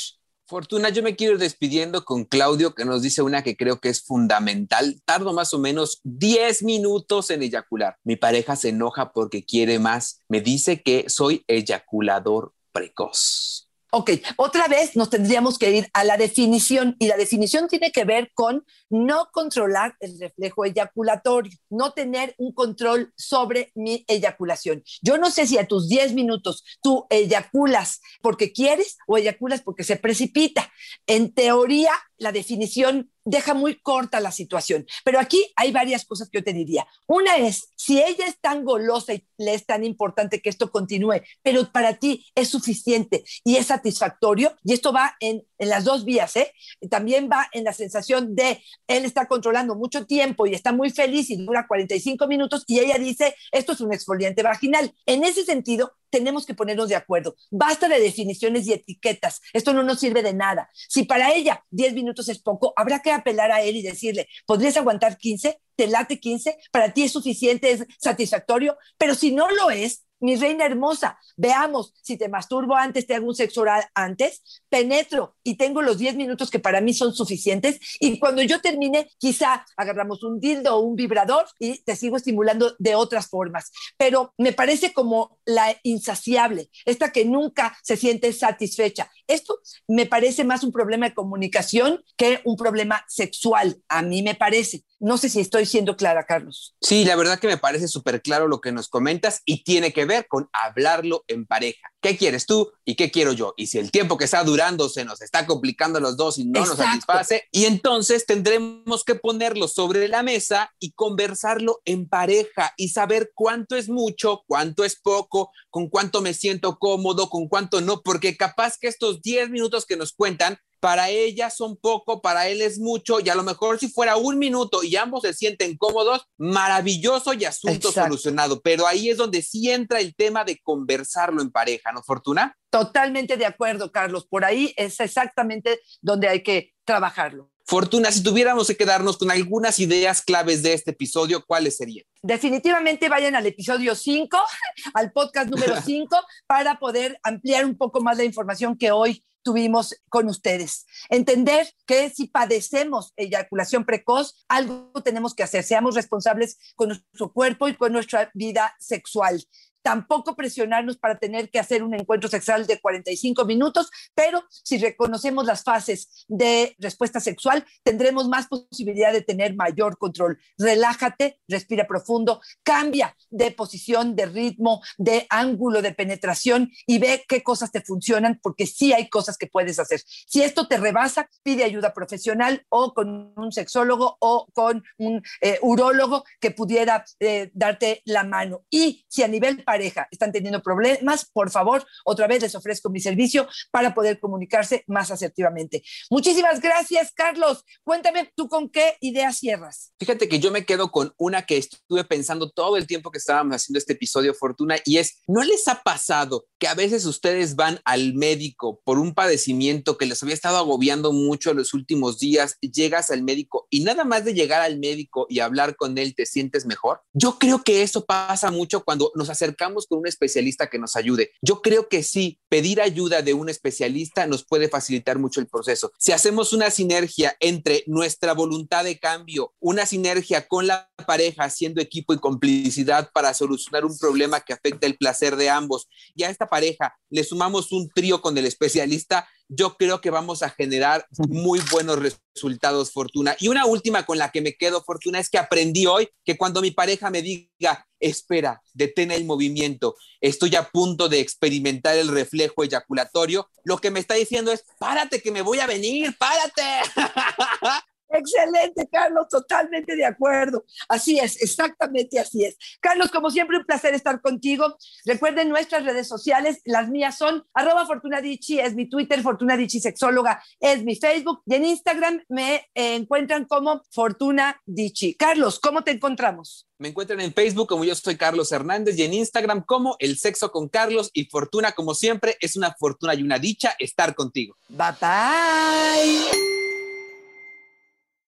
Fortuna, 0.47 0.91
yo 0.91 1.03
me 1.03 1.17
quiero 1.17 1.39
despidiendo 1.39 2.05
con 2.05 2.25
Claudio, 2.25 2.75
que 2.75 2.85
nos 2.85 3.01
dice 3.01 3.23
una 3.23 3.43
que 3.43 3.57
creo 3.57 3.81
que 3.81 3.89
es 3.89 4.03
fundamental. 4.03 5.01
Tardo 5.07 5.33
más 5.33 5.55
o 5.55 5.59
menos 5.59 6.01
10 6.05 6.63
minutos 6.65 7.31
en 7.31 7.43
eyacular. 7.43 7.97
Mi 8.05 8.17
pareja 8.17 8.55
se 8.55 8.69
enoja 8.69 9.13
porque 9.13 9.47
quiere 9.47 9.79
más. 9.79 10.21
Me 10.29 10.43
dice 10.43 10.83
que 10.83 11.07
soy 11.09 11.43
eyaculador 11.47 12.53
precoz. 12.73 13.72
Ok, 13.95 14.11
otra 14.37 14.69
vez 14.69 14.97
nos 14.97 15.11
tendríamos 15.11 15.59
que 15.59 15.71
ir 15.71 15.91
a 15.93 16.03
la 16.03 16.17
definición 16.17 16.97
y 16.99 17.09
la 17.09 17.19
definición 17.19 17.69
tiene 17.69 17.93
que 17.93 18.07
ver 18.07 18.31
con 18.33 18.65
no 18.89 19.29
controlar 19.31 19.97
el 20.01 20.19
reflejo 20.19 20.65
eyaculatorio, 20.65 21.53
no 21.69 21.93
tener 21.93 22.35
un 22.39 22.55
control 22.55 23.13
sobre 23.19 23.71
mi 23.75 24.03
eyaculación. 24.09 24.83
Yo 25.03 25.19
no 25.19 25.31
sé 25.31 25.47
si 25.47 25.59
a 25.59 25.69
tus 25.69 25.91
10 25.91 26.15
minutos 26.15 26.65
tú 26.83 27.07
eyaculas 27.11 28.01
porque 28.23 28.51
quieres 28.55 28.97
o 29.07 29.19
eyaculas 29.19 29.61
porque 29.61 29.85
se 29.85 29.97
precipita. 29.97 30.73
En 31.07 31.35
teoría, 31.35 31.93
la 32.17 32.33
definición 32.33 33.12
deja 33.25 33.55
muy 33.55 33.77
corta 33.77 34.21
la 34.21 34.33
situación. 34.33 34.87
Pero 35.05 35.19
aquí 35.19 35.45
hay 35.57 35.73
varias 35.73 36.05
cosas 36.05 36.29
que 36.29 36.39
yo 36.39 36.45
te 36.45 36.53
diría. 36.53 36.87
Una 37.07 37.37
es, 37.37 37.69
si 37.77 38.03
ella 38.03 38.27
es 38.27 38.39
tan 38.41 38.65
golosa 38.65 39.15
y 39.15 39.27
le 39.39 39.55
es 39.55 39.67
tan 39.67 39.85
importante 39.85 40.41
que 40.41 40.51
esto 40.51 40.71
continúe, 40.71 41.23
pero 41.43 41.71
para 41.71 41.95
ti 41.95 42.27
es 42.35 42.49
suficiente 42.49 43.25
y 43.45 43.57
es 43.57 43.67
satisfactorio, 43.67 44.57
y 44.65 44.73
esto 44.73 44.93
va 44.93 45.17
en, 45.21 45.45
las 45.59 45.85
dos 45.85 46.05
vías, 46.05 46.35
¿eh? 46.37 46.53
También 46.91 47.29
va 47.31 47.49
en 47.53 47.65
la 47.65 47.73
sensación 47.73 48.35
de 48.35 48.63
él 48.89 49.05
está 49.05 49.27
controlando 49.27 49.77
mucho 49.77 50.07
tiempo 50.07 50.47
y 50.47 50.55
está 50.55 50.73
muy 50.73 50.91
feliz 50.91 51.31
y 51.31 51.37
dura 51.37 51.67
45 51.69 52.27
minutos 52.27 52.65
y 52.67 52.81
ella 52.81 52.99
dice, 52.99 53.35
esto 53.53 53.73
es 53.73 53.81
un 53.81 53.93
exfoliante 53.93 54.43
vaginal. 54.43 54.93
En 55.07 55.25
ese 55.25 55.45
sentido, 55.45 55.93
tenemos 56.13 56.45
que 56.45 56.55
ponernos 56.55 56.91
de 56.91 56.95
acuerdo. 56.95 57.35
Basta 57.51 57.89
de 57.89 57.99
definiciones 57.99 58.69
y 58.69 58.75
etiquetas. 58.75 59.41
Esto 59.55 59.73
no 59.73 59.83
nos 59.83 59.99
sirve 59.99 60.23
de 60.23 60.35
nada. 60.35 60.71
Si 60.75 61.05
para 61.05 61.33
ella 61.33 61.65
10 61.71 61.95
minutos 61.95 62.29
es 62.29 62.39
poco, 62.39 62.75
habrá 62.77 63.01
que 63.01 63.11
apelar 63.11 63.51
a 63.51 63.63
él 63.63 63.77
y 63.77 63.83
decirle, 63.83 64.29
¿podrías 64.47 64.77
aguantar 64.77 65.17
15? 65.17 65.59
¿Te 65.75 65.87
late 65.87 66.21
15? 66.21 66.59
¿Para 66.71 66.93
ti 66.93 67.05
es 67.05 67.13
suficiente? 67.13 67.73
¿Es 67.73 67.87
satisfactorio? 67.99 68.77
Pero 68.99 69.15
si 69.15 69.33
no 69.33 69.51
lo 69.51 69.71
es, 69.71 70.05
mi 70.23 70.37
reina 70.37 70.65
hermosa, 70.65 71.19
veamos, 71.37 71.93
si 72.01 72.17
te 72.17 72.29
masturbo 72.29 72.77
antes, 72.77 73.07
te 73.07 73.15
hago 73.15 73.27
un 73.27 73.35
sexo 73.35 73.63
oral 73.63 73.85
antes, 73.95 74.63
penetro 74.69 75.37
y 75.43 75.57
tengo 75.57 75.83
los 75.83 75.99
10 75.99 76.15
minutos 76.15 76.51
que 76.51 76.61
para 76.61 76.81
mí 76.81 76.95
son 76.95 77.13
suficientes 77.13 77.79
y 78.01 78.19
cuando 78.19 78.41
yo 78.43 78.61
termine, 78.61 79.11
quizá 79.19 79.67
agarramos 79.77 80.23
un 80.23 80.39
dildo 80.39 80.77
o 80.77 80.81
un 80.81 80.95
vibrador 80.95 81.47
y 81.59 81.83
te 81.83 81.97
sigo 81.97 82.17
estimulando 82.17 82.75
de 82.79 82.95
otras 82.95 83.29
formas. 83.29 83.71
Pero 83.99 84.33
me 84.39 84.53
parece 84.53 84.93
como 84.93 85.39
la 85.45 85.77
insaciable, 85.83 86.71
esta 86.85 87.13
que 87.13 87.25
nunca 87.25 87.77
se 87.83 87.97
siente 87.97 88.33
satisfecha. 88.33 89.11
Esto 89.27 89.59
me 89.89 90.07
parece 90.07 90.45
más 90.45 90.63
un 90.63 90.73
problema 90.73 91.09
de 91.09 91.15
comunicación 91.15 92.03
que 92.17 92.41
un 92.45 92.57
problema 92.57 93.05
sexual, 93.09 93.83
a 93.89 94.03
mí 94.03 94.23
me 94.23 94.37
parece. 94.37 94.85
No 95.01 95.19
sé 95.19 95.29
si 95.29 95.41
estoy 95.41 95.67
siendo 95.67 95.97
clara, 95.97 96.27
Carlos. 96.27 96.77
Sí, 96.81 97.05
la 97.05 97.17
verdad 97.17 97.41
que 97.41 97.49
me 97.49 97.57
parece 97.57 97.89
súper 97.89 98.23
claro 98.23 98.47
lo 98.47 98.61
que 98.61 98.71
nos 98.71 98.89
comentas 98.89 99.43
y 99.45 99.65
tiene 99.65 99.93
que 99.93 100.05
ver 100.05 100.12
ver 100.13 100.27
con 100.29 100.49
hablarlo 100.53 101.25
en 101.29 101.47
pareja. 101.47 101.89
¿Qué 102.01 102.17
quieres 102.17 102.47
tú 102.47 102.73
y 102.85 102.97
qué 102.97 103.11
quiero 103.11 103.33
yo? 103.33 103.55
Y 103.57 103.69
si 103.69 103.79
el 103.79 103.91
tiempo 103.91 104.17
que 104.17 104.25
está 104.25 104.43
durando 104.45 104.89
se 104.89 105.05
nos 105.05 105.23
está 105.23 105.47
complicando 105.47 106.01
los 106.01 106.17
dos 106.17 106.39
y 106.39 106.45
no 106.45 106.65
nos 106.65 106.77
satisface, 106.77 107.45
y 107.51 107.65
entonces 107.65 108.27
tendremos 108.27 109.05
que 109.05 109.15
ponerlo 109.15 109.69
sobre 109.69 110.09
la 110.09 110.23
mesa 110.23 110.73
y 110.79 110.93
conversarlo 110.93 111.81
en 111.85 112.09
pareja 112.09 112.73
y 112.77 112.89
saber 112.89 113.31
cuánto 113.35 113.77
es 113.77 113.89
mucho, 113.89 114.43
cuánto 114.47 114.85
es 114.85 115.01
poco, 115.01 115.51
con 115.71 115.89
cuánto 115.89 116.21
me 116.21 116.35
siento 116.35 116.79
cómodo, 116.79 117.31
con 117.31 117.49
cuánto 117.49 117.81
no, 117.81 118.03
porque 118.03 118.37
capaz 118.37 118.77
que 118.79 118.89
estos 118.89 119.23
10 119.23 119.51
minutos 119.51 119.87
que 119.87 119.97
nos 119.97 120.13
cuentan 120.13 120.59
para 120.83 121.11
ella 121.11 121.49
son 121.49 121.77
poco, 121.77 122.21
para 122.21 122.49
él 122.49 122.61
es 122.61 122.81
mucho, 122.81 123.21
y 123.21 123.29
a 123.29 123.37
lo 123.37 123.45
mejor 123.45 123.79
si 123.79 123.87
fuera 123.87 124.17
un 124.17 124.37
minuto 124.37 124.83
y 124.83 124.97
ambos 124.97 125.23
se 125.23 125.33
sienten 125.33 125.77
cómodos, 125.77 126.27
maravilloso 126.39 127.35
y 127.35 127.45
asunto 127.45 127.91
Exacto. 127.91 128.09
solucionado. 128.09 128.61
Pero 128.63 128.89
ahí 128.89 129.09
es 129.09 129.17
donde 129.17 129.43
sí 129.43 129.71
entra 129.71 130.01
el 130.01 130.13
tema 130.17 130.43
de 130.43 130.59
conversarlo 130.59 131.41
en 131.41 131.53
pareja, 131.53 131.93
¿no, 131.93 132.03
Fortuna? 132.03 132.59
Totalmente 132.69 133.37
de 133.37 133.47
acuerdo, 133.47 133.93
Carlos. 133.93 134.27
Por 134.27 134.45
ahí 134.45 134.75
es 134.77 134.99
exactamente 134.99 135.79
donde 136.01 136.27
hay 136.27 136.43
que 136.43 136.73
trabajarlo. 136.85 137.53
Fortuna, 137.65 138.11
si 138.11 138.21
tuviéramos 138.21 138.67
que 138.67 138.77
quedarnos 138.77 139.19
con 139.19 139.31
algunas 139.31 139.79
ideas 139.79 140.21
claves 140.21 140.65
de 140.65 140.73
este 140.73 140.91
episodio, 140.91 141.45
¿cuáles 141.47 141.77
serían? 141.77 142.05
Definitivamente 142.23 143.09
vayan 143.09 143.37
al 143.37 143.47
episodio 143.47 143.95
5, 143.95 144.37
al 144.95 145.13
podcast 145.13 145.49
número 145.49 145.81
5, 145.87 146.17
para 146.49 146.81
poder 146.81 147.21
ampliar 147.23 147.67
un 147.67 147.77
poco 147.77 148.01
más 148.01 148.17
la 148.17 148.25
información 148.25 148.77
que 148.77 148.91
hoy 148.91 149.25
tuvimos 149.43 149.95
con 150.09 150.29
ustedes. 150.29 150.87
Entender 151.09 151.69
que 151.87 152.11
si 152.11 152.29
padecemos 152.29 153.13
eyaculación 153.17 153.85
precoz, 153.85 154.45
algo 154.49 154.93
tenemos 155.05 155.35
que 155.35 155.43
hacer. 155.43 155.65
Seamos 155.65 155.95
responsables 155.95 156.59
con 156.77 156.89
nuestro 156.89 157.33
cuerpo 157.33 157.69
y 157.69 157.77
con 157.77 157.93
nuestra 157.93 158.31
vida 158.35 158.75
sexual. 158.79 159.45
Tampoco 159.83 160.37
presionarnos 160.37 160.97
para 160.97 161.19
tener 161.19 161.51
que 161.51 161.59
hacer 161.59 161.83
un 161.83 161.95
encuentro 161.95 162.31
sexual 162.31 162.67
de 162.67 162.81
45 162.81 163.45
minutos, 163.45 163.91
pero 164.15 164.45
si 164.49 164.79
reconocemos 164.79 165.45
las 165.45 165.65
fases 165.65 166.25
de 166.29 166.77
respuesta 166.79 167.19
sexual, 167.19 167.67
tendremos 167.83 168.29
más 168.29 168.47
posibilidad 168.47 169.13
de 169.13 169.23
tener 169.23 169.57
mayor 169.57 169.99
control. 169.99 170.39
Relájate, 170.57 171.41
respira 171.49 171.87
profundo, 171.87 172.41
cambia 172.63 173.17
de 173.31 173.51
posición, 173.51 174.15
de 174.15 174.27
ritmo, 174.27 174.83
de 174.99 175.27
ángulo 175.31 175.83
de 175.83 175.93
penetración 175.93 176.71
y 176.87 176.99
ve 176.99 177.25
qué 177.29 177.43
cosas 177.43 177.73
te 177.73 177.81
funcionan, 177.81 178.39
porque 178.41 178.67
sí 178.67 178.93
hay 178.93 179.09
cosas 179.09 179.32
que 179.37 179.47
puedes 179.47 179.79
hacer. 179.79 180.03
Si 180.07 180.43
esto 180.43 180.67
te 180.67 180.77
rebasa, 180.77 181.29
pide 181.43 181.65
ayuda 181.65 181.95
profesional 181.95 182.65
o 182.69 182.95
con 182.95 183.33
un 183.37 183.53
sexólogo 183.53 184.17
o 184.21 184.47
con 184.53 184.83
un 184.99 185.23
eh, 185.41 185.59
urólogo 185.63 186.25
que 186.41 186.51
pudiera 186.51 187.05
eh, 187.21 187.51
darte 187.55 188.03
la 188.05 188.25
mano. 188.25 188.65
Y 188.71 189.05
si 189.09 189.23
a 189.23 189.29
nivel 189.29 189.63
pareja 189.65 190.09
están 190.11 190.33
teniendo 190.33 190.63
problemas, 190.63 191.31
por 191.33 191.51
favor, 191.51 191.85
otra 192.05 192.27
vez 192.27 192.43
les 192.43 192.55
ofrezco 192.55 192.91
mi 192.91 193.01
servicio 193.01 193.49
para 193.71 193.95
poder 193.95 194.19
comunicarse 194.19 194.85
más 194.87 195.11
asertivamente. 195.11 195.83
Muchísimas 196.11 196.61
gracias, 196.61 197.13
Carlos. 197.13 197.65
Cuéntame 197.85 198.33
tú 198.35 198.49
con 198.49 198.69
qué 198.69 198.97
idea 199.01 199.33
cierras. 199.33 199.93
Fíjate 199.99 200.29
que 200.29 200.39
yo 200.39 200.51
me 200.51 200.65
quedo 200.65 200.91
con 200.91 201.13
una 201.17 201.43
que 201.43 201.59
estuve 201.59 202.05
pensando 202.05 202.51
todo 202.51 202.77
el 202.77 202.87
tiempo 202.87 203.11
que 203.11 203.19
estábamos 203.19 203.57
haciendo 203.57 203.79
este 203.79 203.95
episodio 203.95 204.35
Fortuna 204.35 204.77
y 204.85 204.99
es, 204.99 205.23
¿no 205.27 205.43
les 205.43 205.69
ha 205.69 205.83
pasado 205.83 206.47
que 206.59 206.69
a 206.69 206.75
veces 206.75 207.05
ustedes 207.05 207.57
van 207.57 207.81
al 207.85 208.15
médico 208.15 208.81
por 208.85 208.99
un 208.99 209.15
padecimiento 209.23 209.97
que 209.99 210.07
les 210.07 210.21
había 210.21 210.35
estado 210.35 210.57
agobiando 210.57 211.13
mucho 211.13 211.55
los 211.55 211.75
últimos 211.75 212.19
días, 212.19 212.57
llegas 212.61 213.13
al 213.13 213.23
médico 213.23 213.69
y 213.71 213.85
nada 213.85 214.05
más 214.05 214.25
de 214.25 214.35
llegar 214.35 214.63
al 214.63 214.81
médico 214.81 215.27
y 215.29 215.39
hablar 215.39 215.77
con 215.77 215.97
él 215.97 216.17
te 216.17 216.27
sientes 216.27 216.67
mejor? 216.67 217.03
Yo 217.13 217.39
creo 217.39 217.63
que 217.63 217.83
eso 217.83 218.05
pasa 218.05 218.51
mucho 218.51 218.85
cuando 218.85 219.13
nos 219.15 219.31
acercamos 219.31 219.87
con 219.87 220.01
un 220.01 220.09
especialista 220.09 220.69
que 220.69 220.81
nos 220.81 220.97
ayude. 220.97 221.31
Yo 221.41 221.63
creo 221.63 221.89
que 221.89 222.03
sí, 222.03 222.41
pedir 222.49 222.81
ayuda 222.81 223.23
de 223.23 223.33
un 223.33 223.49
especialista 223.49 224.27
nos 224.27 224.45
puede 224.45 224.69
facilitar 224.69 225.21
mucho 225.21 225.39
el 225.39 225.47
proceso. 225.47 225.93
Si 225.99 226.11
hacemos 226.11 226.53
una 226.53 226.71
sinergia 226.71 227.37
entre 227.39 227.85
nuestra 227.87 228.33
voluntad 228.33 228.83
de 228.83 228.99
cambio, 228.99 229.55
una 229.61 229.87
sinergia 229.87 230.49
con 230.49 230.67
la 230.67 230.91
pareja, 231.07 231.45
haciendo 231.45 231.81
equipo 231.81 232.15
y 232.15 232.19
complicidad 232.19 233.11
para 233.13 233.35
solucionar 233.35 233.85
un 233.85 233.97
problema 233.99 234.41
que 234.41 234.53
afecta 234.53 234.87
el 234.87 234.97
placer 234.97 235.37
de 235.37 235.51
ambos, 235.51 235.89
y 236.15 236.23
a 236.25 236.31
esta 236.31 236.49
pareja 236.49 236.95
le 237.11 237.25
sumamos 237.25 237.73
un 237.73 237.89
trío 237.89 238.21
con 238.21 238.37
el 238.39 238.47
especialista, 238.47 239.29
yo 239.55 239.77
creo 239.77 240.01
que 240.01 240.11
vamos 240.11 240.43
a 240.43 240.49
generar 240.49 241.07
muy 241.29 241.61
buenos 241.71 241.99
resultados, 241.99 242.91
Fortuna. 242.91 243.37
Y 243.39 243.49
una 243.49 243.67
última 243.67 244.07
con 244.07 244.17
la 244.17 244.31
que 244.31 244.41
me 244.41 244.55
quedo, 244.55 244.83
Fortuna, 244.83 245.21
es 245.21 245.29
que 245.29 245.37
aprendí 245.37 245.85
hoy 245.85 246.09
que 246.25 246.39
cuando 246.39 246.63
mi 246.63 246.71
pareja 246.71 247.11
me 247.11 247.21
diga, 247.21 247.87
espera, 248.01 248.63
detén 248.73 249.11
el 249.11 249.27
movimiento, 249.27 249.97
estoy 250.23 250.57
a 250.57 250.71
punto 250.71 251.09
de 251.11 251.21
experimentar 251.21 251.97
el 251.97 252.09
reflejo 252.09 252.65
eyaculatorio, 252.65 253.51
lo 253.65 253.77
que 253.77 253.91
me 253.91 254.01
está 254.01 254.15
diciendo 254.15 254.53
es, 254.53 254.65
párate 254.79 255.21
que 255.21 255.31
me 255.31 255.43
voy 255.43 255.61
a 255.61 255.67
venir, 255.67 256.17
párate. 256.19 256.63
Excelente, 258.13 258.89
Carlos, 258.91 259.27
totalmente 259.29 259.97
de 259.97 260.05
acuerdo. 260.05 260.65
Así 260.89 261.19
es, 261.19 261.41
exactamente 261.41 262.19
así 262.19 262.45
es. 262.45 262.57
Carlos, 262.81 263.11
como 263.11 263.31
siempre, 263.31 263.57
un 263.57 263.65
placer 263.65 263.95
estar 263.95 264.21
contigo. 264.21 264.77
Recuerden 265.05 265.49
nuestras 265.49 265.85
redes 265.85 266.07
sociales, 266.07 266.61
las 266.65 266.89
mías 266.91 267.17
son 267.17 267.45
arroba 267.55 267.87
Fortunadichi, 267.87 268.61
es 268.61 268.75
mi 268.75 268.89
Twitter, 268.89 269.23
Fortunadichi 269.23 269.81
Sexóloga, 269.81 270.43
es 270.61 270.85
mi 270.85 270.97
Facebook, 270.97 271.43
y 271.47 271.55
en 271.55 271.65
Instagram 271.65 272.23
me 272.29 272.69
encuentran 272.75 273.47
como 273.47 273.83
Fortuna 273.91 274.61
Dichi. 274.67 275.15
Carlos, 275.15 275.59
¿cómo 275.59 275.83
te 275.83 275.93
encontramos? 275.93 276.69
Me 276.79 276.89
encuentran 276.89 277.21
en 277.21 277.33
Facebook 277.33 277.69
como 277.69 277.85
yo 277.85 277.95
soy 277.95 278.17
Carlos 278.17 278.51
Hernández 278.51 278.99
y 278.99 279.05
en 279.05 279.15
Instagram 279.15 279.63
como 279.65 279.97
El 280.01 280.19
Sexo 280.19 280.51
con 280.51 280.69
Carlos 280.69 281.11
y 281.13 281.27
Fortuna 281.27 281.73
como 281.73 281.95
siempre 281.95 282.37
es 282.41 282.57
una 282.57 282.75
fortuna 282.75 283.15
y 283.15 283.23
una 283.23 283.39
dicha 283.39 283.75
estar 283.79 284.15
contigo. 284.15 284.57
Bye 284.69 284.97
bye. 285.01 286.62